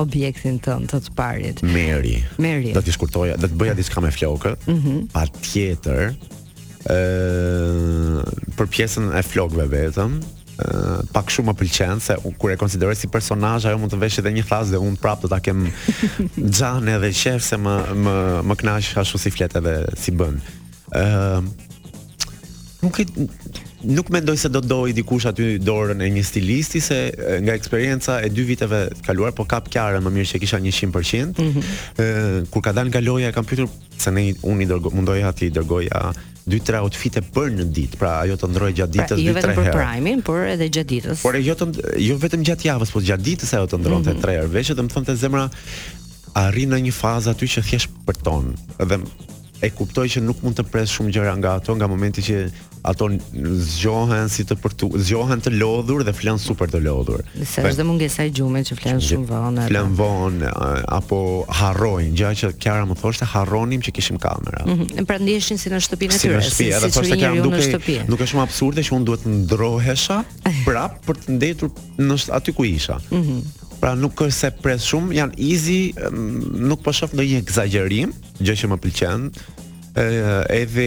objektin 0.00 0.60
tënd 0.64 0.90
të 0.92 1.00
të 1.06 1.14
parit. 1.16 1.60
Meri. 1.72 2.16
Meri. 2.42 2.72
Do 2.76 2.82
t'i 2.84 2.94
shkurtoja, 2.94 3.38
do 3.40 3.48
të 3.50 3.58
bëja 3.60 3.76
diçka 3.78 4.02
me 4.04 4.10
flokët. 4.14 4.66
Mhm. 4.66 4.74
Mm 4.76 5.06
Patjetër. 5.12 6.12
Ëh, 6.88 8.50
për 8.56 8.68
pjesën 8.72 9.08
e 9.18 9.22
flokëve 9.26 9.66
vetëm, 9.72 10.14
pak 11.14 11.28
shumë 11.30 11.50
më 11.50 11.54
pëlqen 11.60 12.00
se 12.02 12.14
kur 12.40 12.50
e 12.50 12.56
konsideroj 12.58 12.94
si 12.98 13.08
personazh 13.12 13.66
ajo 13.68 13.78
mund 13.78 13.92
të 13.92 13.98
veshë 14.02 14.22
edhe 14.22 14.32
një 14.38 14.44
thas 14.48 14.72
dhe 14.72 14.80
un 14.82 14.96
prapë 14.98 15.26
do 15.26 15.28
ta 15.30 15.38
kem 15.42 15.68
xhan 16.58 16.88
edhe 16.96 17.12
qef 17.14 17.44
se 17.46 17.58
më 17.62 17.76
më 18.06 18.16
më 18.48 18.56
kënaq 18.62 18.88
ashtu 19.04 19.20
si 19.22 19.32
flet 19.36 19.54
edhe 19.60 19.76
si 20.00 20.10
bën. 20.18 20.40
ë 20.98 21.04
uh, 21.04 21.48
Nuk 22.82 22.98
e 23.02 23.06
nuk 23.84 24.08
mendoj 24.10 24.36
se 24.38 24.48
do 24.50 24.60
të 24.62 24.66
doj 24.66 24.88
dikush 24.96 25.26
aty 25.30 25.58
dorën 25.62 26.00
e 26.02 26.08
një 26.10 26.22
stilisti 26.26 26.80
se 26.82 26.96
nga 27.42 27.54
eksperjenca 27.54 28.18
e 28.26 28.30
dy 28.30 28.42
viteve 28.46 28.80
të 28.90 29.06
kaluara 29.06 29.34
po 29.36 29.46
kap 29.46 29.68
kjarën 29.70 30.02
më 30.04 30.12
mirë 30.16 30.30
se 30.32 30.40
kisha 30.42 30.58
100%. 30.60 30.90
Ëh 30.96 31.44
mm 31.44 31.54
-hmm. 31.54 32.50
kur 32.50 32.62
ka 32.62 32.72
dalë 32.72 32.88
nga 32.90 33.00
loja 33.00 33.28
e 33.28 33.32
kam 33.32 33.44
pyetur 33.44 33.68
se 33.98 34.10
ne 34.10 34.34
unë 34.42 34.62
i 34.62 34.66
dërgoj 34.66 34.94
mundoj 34.94 35.22
atë 35.22 35.44
i 35.46 35.50
dërgoja 35.50 36.12
2-3 36.48 36.74
outfite 36.82 37.20
për 37.20 37.50
në 37.56 37.64
ditë, 37.72 37.96
pra 37.98 38.20
ajo 38.20 38.34
të 38.36 38.48
ndroj 38.50 38.72
gjatë 38.72 38.92
pra, 38.92 39.04
ditës 39.04 39.16
2-3 39.16 39.16
jo 39.16 39.28
herë. 39.28 39.28
Jo 39.28 39.34
vetëm 39.34 39.56
për 39.64 39.72
primin, 39.92 40.22
por 40.22 40.38
edhe 40.46 40.68
gjatë 40.68 40.90
ditës. 40.94 41.22
Por 41.22 41.36
ajo 41.36 41.54
të 41.54 41.66
jo 42.00 42.16
vetëm 42.16 42.42
gjatë 42.48 42.64
javës, 42.66 42.90
por 42.92 43.02
gjatë 43.02 43.22
ditës 43.22 43.54
ajo 43.56 43.66
të 43.66 43.78
ndronte 43.80 44.10
3 44.10 44.14
mhm. 44.22 44.30
herë. 44.30 44.48
Veçse 44.48 44.74
të 44.74 44.82
më 44.82 44.88
thonte 44.88 45.14
zemra 45.16 45.48
arrin 46.34 46.70
në 46.70 46.78
një 46.82 46.92
fazë 47.02 47.30
aty 47.30 47.46
që 47.46 47.62
thjesht 47.68 47.88
për 48.06 48.16
ton. 48.24 48.54
Dhe 48.88 48.98
e 49.62 49.70
kuptoj 49.70 50.08
që 50.08 50.20
nuk 50.22 50.42
mund 50.42 50.56
të 50.58 50.62
pres 50.72 50.88
shumë 50.90 51.10
gjëra 51.12 51.36
nga 51.38 51.54
ato 51.54 51.74
nga 51.76 51.86
momenti 51.86 52.22
që 52.22 52.48
ato 52.86 53.08
zgjohen 53.54 54.28
si 54.32 54.44
të 54.46 54.56
përtu, 54.62 54.88
zgjohen 55.02 55.40
të 55.42 55.50
lodhur 55.58 56.04
dhe 56.06 56.12
flan 56.16 56.38
super 56.40 56.70
të 56.70 56.80
lodhur. 56.84 57.22
Se 57.36 57.62
është 57.64 57.76
dhe 57.80 57.86
mungesa 57.88 58.26
e 58.28 58.32
gjumit 58.36 58.68
që 58.70 58.78
flan 58.78 59.00
shumë 59.02 59.28
vonë. 59.30 59.64
Flan 59.70 59.94
vonë 59.98 60.52
apo 60.98 61.20
harrojnë, 61.60 62.12
gjë 62.18 62.32
që 62.42 62.52
Kiara 62.62 62.86
më 62.90 62.98
thoshte 63.00 63.28
harronim 63.32 63.82
që 63.84 63.94
kishim 63.98 64.18
kamera. 64.22 64.64
Mhm. 64.66 64.78
Mm 64.98 65.06
pra 65.08 65.16
ndiheshin 65.16 65.56
si 65.58 65.70
në 65.72 65.78
shtëpinë 65.82 66.12
si 66.18 66.26
tyre. 66.26 66.36
Në 66.38 66.44
shtëpi, 66.44 66.62
si 66.62 66.72
edhe 66.78 66.90
thoshte 66.94 67.16
Kiara 67.16 67.34
nuk 67.42 68.08
nuk 68.12 68.22
është 68.26 68.36
më 68.38 68.42
absurde 68.42 68.82
që 68.84 68.92
unë 68.96 69.04
duhet 69.08 69.22
të 69.24 69.36
ndrohesha 69.36 70.18
prap 70.66 70.98
për 71.06 71.22
të 71.22 71.36
ndetur 71.38 71.70
në 72.02 72.18
aty 72.38 72.52
ku 72.58 72.68
isha. 72.70 73.00
Mhm. 73.12 73.42
pra 73.78 73.92
nuk 73.94 74.18
është 74.24 74.34
se 74.34 74.48
pres 74.62 74.82
shumë, 74.90 75.12
janë 75.14 75.36
easy, 75.38 75.94
nuk 76.66 76.80
po 76.82 76.90
shoh 76.92 77.12
ndonjë 77.14 77.36
egzagerim, 77.38 78.10
gjë 78.42 78.56
që 78.58 78.70
më 78.72 78.78
pëlqen. 78.82 79.28
Ë 79.94 80.06
edhe 80.50 80.86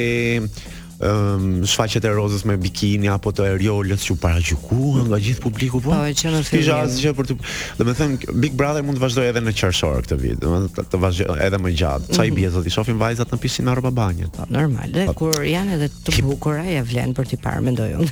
um, 1.02 1.46
shfaqet 1.68 2.06
e 2.06 2.12
rozës 2.16 2.44
me 2.48 2.56
bikini 2.62 3.10
apo 3.12 3.32
të 3.36 3.48
eriolës 3.56 4.04
që 4.08 4.16
paraqyquan 4.22 5.08
nga 5.12 5.20
gjithë 5.26 5.44
publiku 5.44 5.82
po. 5.84 5.92
Po, 5.94 6.00
që 6.22 6.34
në 6.36 6.42
Kisha 6.50 6.78
asgjë 6.86 7.14
për 7.18 7.30
të. 7.32 7.38
Dhe 7.80 8.10
Big 8.44 8.56
Brother 8.60 8.86
mund 8.86 9.00
të 9.00 9.04
vazhdojë 9.06 9.32
edhe 9.34 9.44
në 9.46 9.54
qershor 9.58 10.02
këtë 10.08 10.20
vit, 10.22 10.40
do 10.44 10.60
të 10.76 10.86
të, 10.94 11.02
vazhdojë 11.06 11.38
edhe 11.48 11.60
më 11.62 11.74
gjatë. 11.82 12.12
Çfarë 12.14 12.28
mm 12.28 12.28
-hmm. 12.28 12.28
i 12.28 12.32
mhm. 12.32 12.42
bie 12.42 12.50
zot 12.50 12.66
i 12.72 12.76
shohim 12.78 13.00
vajzat 13.00 13.34
në 13.34 13.40
pishin 13.46 13.68
në 13.68 13.76
rroba 13.78 13.92
banje. 14.02 14.30
Po, 14.38 14.46
normal, 14.50 14.92
dhe 14.94 15.06
po. 15.10 15.14
kur 15.14 15.34
janë 15.44 15.74
edhe 15.78 15.90
të 16.06 16.16
Kip... 16.18 16.26
bukura 16.26 16.64
ja 16.64 16.84
vlen 16.84 17.14
për 17.14 17.26
t'i 17.30 17.38
parë, 17.42 17.62
mendoj 17.64 17.90
unë. 17.98 18.12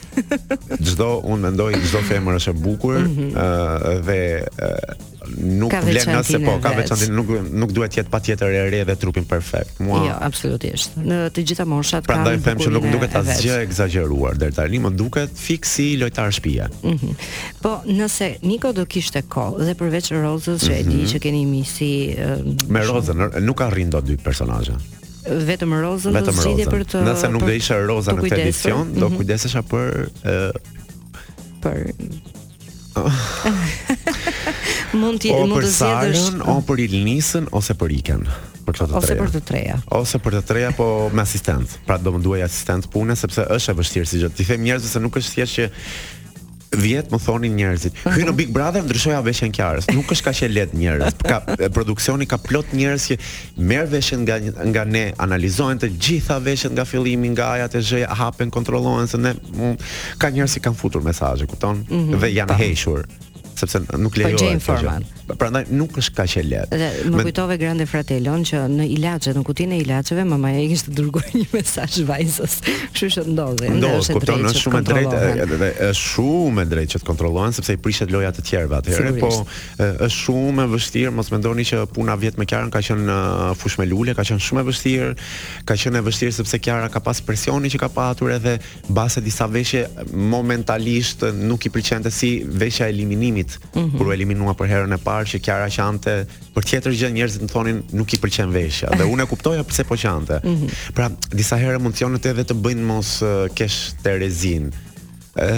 Çdo 0.84 1.12
unë 1.26 1.42
mendoj 1.48 1.72
çdo 1.88 2.02
femër 2.10 2.34
është 2.42 2.52
e 2.56 2.56
bukur, 2.64 2.98
mhm. 3.00 3.30
ë 3.30 3.32
mm 3.34 4.02
-hmm. 4.02 4.02
uh, 4.02 4.06
dhe 4.06 5.08
nuk 5.38 5.72
vlen 5.74 6.16
as 6.18 6.32
po, 6.44 6.56
ka 6.62 6.72
veçanti, 6.78 7.10
nuk 7.14 7.28
nuk 7.54 7.72
duhet 7.76 7.94
të 7.94 8.02
jetë 8.04 8.12
patjetër 8.14 8.56
e 8.56 8.62
re 8.72 8.82
dhe 8.88 8.96
trupin 9.00 9.26
perfekt. 9.28 9.80
Mua 9.84 10.02
Jo, 10.08 10.16
absolutisht. 10.26 10.96
Në 11.02 11.20
të 11.36 11.44
gjitha 11.52 11.66
moshat 11.70 12.04
kanë. 12.04 12.10
Prandaj 12.10 12.38
them 12.46 12.62
që 12.64 12.74
nuk 12.74 12.88
duket 12.94 13.16
asgjë 13.20 13.60
egzageruar 13.66 14.40
deri 14.42 14.56
tani, 14.58 14.82
më 14.84 14.92
duket 15.00 15.34
fiksi 15.36 15.90
lojtar 16.02 16.34
shtëpie. 16.36 16.70
Mhm. 16.70 16.98
Mm 17.04 17.18
po, 17.60 17.74
nëse 17.92 18.38
Niko 18.48 18.72
do 18.74 18.86
kishte 18.86 19.20
kohë 19.28 19.66
dhe 19.68 19.74
përveç 19.76 20.12
Rozës 20.22 20.64
që 20.64 20.72
mm 20.72 20.80
-hmm. 20.80 20.80
e 20.80 20.84
di 20.84 21.02
mhm. 21.02 21.10
që 21.12 21.18
keni 21.20 21.46
misi 21.46 22.16
me 22.68 22.80
Rozën, 22.80 23.40
nuk 23.42 23.62
arrin 23.62 23.90
dot 23.90 24.06
dy 24.06 24.16
personazhe 24.18 24.76
vetëm 25.48 25.72
Rozën 25.84 26.14
vetëm 26.14 26.36
do 26.56 26.72
për 26.72 26.84
të 26.92 26.98
nëse 27.08 27.28
nuk 27.32 27.42
do 27.44 27.52
isha 27.52 27.76
Roza 27.88 28.12
në 28.12 28.22
këtë 28.22 28.40
edicion 28.42 28.88
do 28.94 29.08
mhm. 29.10 29.16
kujdesesha 29.18 29.62
për 29.62 30.10
për 31.62 31.78
mund 34.98 35.22
të 35.22 35.34
mund 35.46 35.64
të 35.66 35.72
zgjedhësh 35.78 36.46
o 36.50 36.58
për 36.66 36.84
Ilnisën 36.88 37.50
ose 37.56 37.76
për 37.78 37.94
Iken. 38.00 38.24
Për 38.68 38.78
këto 38.78 38.88
të 38.92 39.00
ose 39.02 39.18
për 39.20 39.34
të 39.36 39.42
treja. 39.50 39.78
Ose 39.98 40.22
për 40.22 40.40
të 40.40 40.44
treja 40.52 40.72
po 40.78 40.88
me 41.14 41.24
asistent. 41.26 41.78
Pra 41.88 41.98
do 41.98 42.14
më 42.18 42.22
duaj 42.26 42.44
asistent 42.50 42.88
pune 42.94 43.16
sepse 43.18 43.46
është 43.58 43.74
e 43.74 43.80
vështirë 43.82 44.08
si 44.10 44.22
gjë. 44.24 44.32
Ti 44.38 44.48
them 44.52 44.64
njerëzve 44.68 44.94
se 44.96 45.02
nuk 45.04 45.20
është 45.22 45.38
thjesht 45.38 45.60
që 45.60 45.70
Vjet 46.70 47.08
më 47.10 47.18
thonin 47.24 47.56
njerëzit. 47.58 47.96
Hy 48.14 48.28
në 48.28 48.34
Big 48.38 48.52
Brother 48.54 48.84
ndryshoja 48.86 49.24
veshën 49.26 49.50
kjarës. 49.58 49.88
Nuk 49.90 50.12
është 50.14 50.26
kaq 50.28 50.42
e 50.46 50.50
lehtë 50.54 50.78
njerëz. 50.78 51.16
Ka 51.26 51.40
produksioni 51.74 52.28
ka 52.30 52.38
plot 52.44 52.76
njerëz 52.78 53.08
që 53.08 53.18
merr 53.72 53.90
veshën 53.90 54.22
nga 54.22 54.38
nga 54.70 54.84
ne, 54.86 55.02
analizojnë 55.18 55.82
të 55.82 55.90
gjitha 55.98 56.38
veshët 56.46 56.76
nga 56.78 56.86
fillimi, 56.86 57.32
nga 57.34 57.48
aja 57.56 57.72
të 57.74 57.82
zhëja, 57.90 58.12
hapen, 58.22 58.52
kontrollohen 58.54 59.10
se 59.10 59.18
ne 59.18 59.34
mm, 59.34 59.80
ka 60.22 60.30
njerëz 60.38 60.60
që 60.60 60.64
kanë 60.68 60.78
futur 60.84 61.02
mesazhe, 61.10 61.50
kupton? 61.50 61.82
Mhm. 61.90 62.22
dhe 62.22 62.32
janë 62.36 62.54
ta 62.54 63.18
sepse 63.60 63.82
nuk 64.00 64.16
lejohet 64.20 64.62
kjo 64.64 64.78
pra, 64.78 64.98
Prandaj 65.40 65.66
nuk 65.78 65.98
është 66.02 66.14
kaq 66.18 66.34
e 66.40 66.44
lehtë. 66.50 66.78
Dhe 66.80 66.90
më 67.08 67.14
Men... 67.14 67.28
kujtove 67.28 67.56
Grande 67.62 67.86
Fratelon 67.90 68.44
që 68.48 68.62
në 68.74 68.86
ilaçe, 68.96 69.34
në 69.38 69.44
kutinë 69.46 69.78
e 69.78 69.82
ilaçeve, 69.84 70.24
mamaja 70.26 70.62
i 70.64 70.70
kishte 70.72 70.94
dërguar 70.98 71.28
një 71.36 71.44
mesazh 71.54 72.00
vajzës. 72.08 72.56
Kështu 72.96 73.10
që 73.16 73.26
ndodhi. 73.36 73.70
Do 73.84 73.92
të 74.00 74.16
kupton, 74.16 74.46
është 74.50 74.64
shumë 74.64 74.80
e 74.80 74.88
drejtë, 74.90 75.72
është 75.90 76.06
shumë 76.06 76.66
e 76.66 76.70
drejtë 76.74 76.94
që 76.96 77.02
të 77.04 77.08
kontrollohen 77.12 77.56
sepse 77.60 77.76
i 77.78 77.82
prishet 77.84 78.14
loja 78.16 78.32
të 78.34 78.46
tjerëve 78.50 78.80
atëherë, 78.80 79.14
po 79.22 79.32
është 80.08 80.10
shumë 80.18 80.66
e 80.66 80.72
vështirë, 80.74 81.14
mos 81.20 81.30
mendoni 81.36 81.68
që 81.70 81.84
puna 81.94 82.18
vjet 82.24 82.42
me 82.42 82.50
Kiara 82.50 82.72
ka 82.74 82.82
qenë 82.90 83.20
fushë 83.62 83.84
me 83.84 83.90
lule, 83.92 84.18
ka 84.18 84.26
qenë 84.26 84.42
shumë 84.48 84.66
e 84.66 84.70
vështirë, 84.72 85.12
ka 85.70 85.78
qenë 85.78 86.02
e 86.02 86.06
vështirë 86.10 86.38
sepse 86.40 86.58
Kiara 86.66 86.90
ka 86.90 87.04
pas 87.06 87.22
presioni 87.28 87.70
që 87.74 87.84
ka 87.86 87.92
patur 87.94 88.34
edhe 88.34 88.58
base 88.90 89.22
disa 89.22 89.46
veshje 89.48 89.86
momentalisht 90.10 91.28
nuk 91.38 91.70
i 91.70 91.74
pëlqente 91.78 92.10
si 92.14 92.40
veshja 92.50 92.90
e 92.90 92.94
eliminimit 92.98 93.49
ditë 93.50 93.80
mm 93.80 93.90
-hmm. 93.90 93.98
kur 93.98 94.08
u 94.10 94.14
eliminua 94.14 94.54
për 94.54 94.68
herën 94.72 94.94
e 94.94 95.00
parë 95.08 95.28
që 95.32 95.40
Kiara 95.46 95.70
qante, 95.70 96.14
për 96.56 96.64
tjetër 96.70 96.92
gjë 97.00 97.12
njerëzit 97.18 97.42
më 97.46 97.52
thonin 97.54 97.84
nuk 97.92 98.14
i 98.14 98.18
pëlqen 98.22 98.52
veshja 98.54 98.88
dhe 98.98 99.04
unë 99.06 99.24
e 99.24 99.30
kuptoja 99.34 99.64
pse 99.64 99.84
po 99.84 99.96
qante. 99.98 100.40
Mm 100.44 100.56
-hmm. 100.56 100.70
Pra, 100.94 101.10
disa 101.32 101.56
herë 101.58 101.80
mund 101.80 101.94
të 101.96 102.02
jonë 102.02 102.20
edhe 102.30 102.44
të 102.44 102.56
bëjnë 102.64 102.86
mos 102.94 103.10
uh, 103.22 103.30
kesh 103.58 103.80
Terezin. 104.04 104.66
ë 105.36 105.52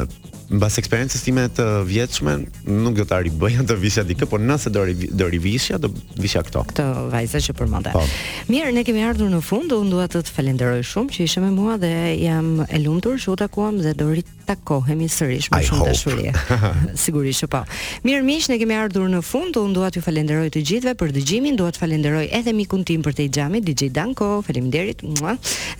uh, 0.00 0.08
Mbas 0.50 0.78
eksperiencës 0.78 1.22
time 1.22 1.44
të 1.56 1.62
vjetshme, 1.92 2.32
nuk 2.66 2.94
do 2.98 3.04
ta 3.04 3.18
riboja 3.22 3.62
të 3.62 3.74
vishja 3.84 4.02
dikë, 4.02 4.26
por 4.26 4.40
nëse 4.40 4.66
do 4.74 4.80
do 5.20 5.26
rivishja, 5.34 5.78
do 5.78 5.88
vishja 6.24 6.42
këto. 6.42 6.60
Këto 6.72 6.84
vajza 7.14 7.38
që 7.38 7.52
përmendat. 7.60 7.92
Po. 7.92 8.02
Mirë, 8.48 8.72
ne 8.74 8.82
kemi 8.84 9.02
ardhur 9.08 9.30
në 9.30 9.40
fund, 9.40 9.70
unë 9.72 9.90
dua 9.94 10.06
të 10.10 10.18
të 10.26 10.32
falenderoj 10.36 10.82
shumë 10.82 11.10
që 11.14 11.20
ishe 11.28 11.40
me 11.40 11.50
mua 11.50 11.76
dhe 11.78 11.92
jam 12.26 12.66
e 12.76 12.78
lumtur 12.84 13.14
që 13.22 13.28
u 13.32 13.36
takuam 13.36 13.78
dhe 13.78 13.92
do 13.94 14.10
rit 14.10 14.26
takohemi 14.50 15.06
sërish 15.10 15.50
me 15.52 15.60
shumë 15.64 15.86
dashuri. 15.86 16.30
Sigurisht 17.04 17.44
që 17.44 17.48
po. 17.52 17.60
Mirë 18.06 18.24
miq, 18.26 18.48
ne 18.50 18.58
kemi 18.60 18.74
ardhur 18.78 19.06
në 19.12 19.22
fund, 19.26 19.56
unë 19.60 19.76
dua 19.76 19.90
t'ju 19.94 20.02
falenderoj 20.06 20.50
të 20.56 20.64
gjithëve 20.70 20.96
për 21.00 21.14
dëgjimin, 21.16 21.58
dua 21.60 21.70
të 21.76 21.82
falenderoj 21.84 22.24
edhe 22.40 22.54
mikun 22.56 22.82
tim 22.88 23.04
për 23.06 23.18
te 23.20 23.28
xhami, 23.38 23.62
DJ 23.66 23.92
Danko, 24.00 24.32
faleminderit. 24.48 25.06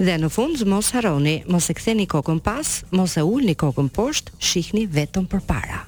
Dhe 0.01 0.19
në 0.23 0.33
fund 0.35 0.63
mos 0.71 0.93
harroni, 0.97 1.41
mos 1.51 1.67
e 1.73 1.77
ktheni 1.81 2.07
kokën 2.11 2.43
pas, 2.47 2.77
mos 2.95 3.19
e 3.19 3.27
ulni 3.27 3.59
kokën 3.61 3.91
poshtë, 3.97 4.39
shihni 4.39 4.87
vetëm 4.95 5.31
përpara. 5.35 5.87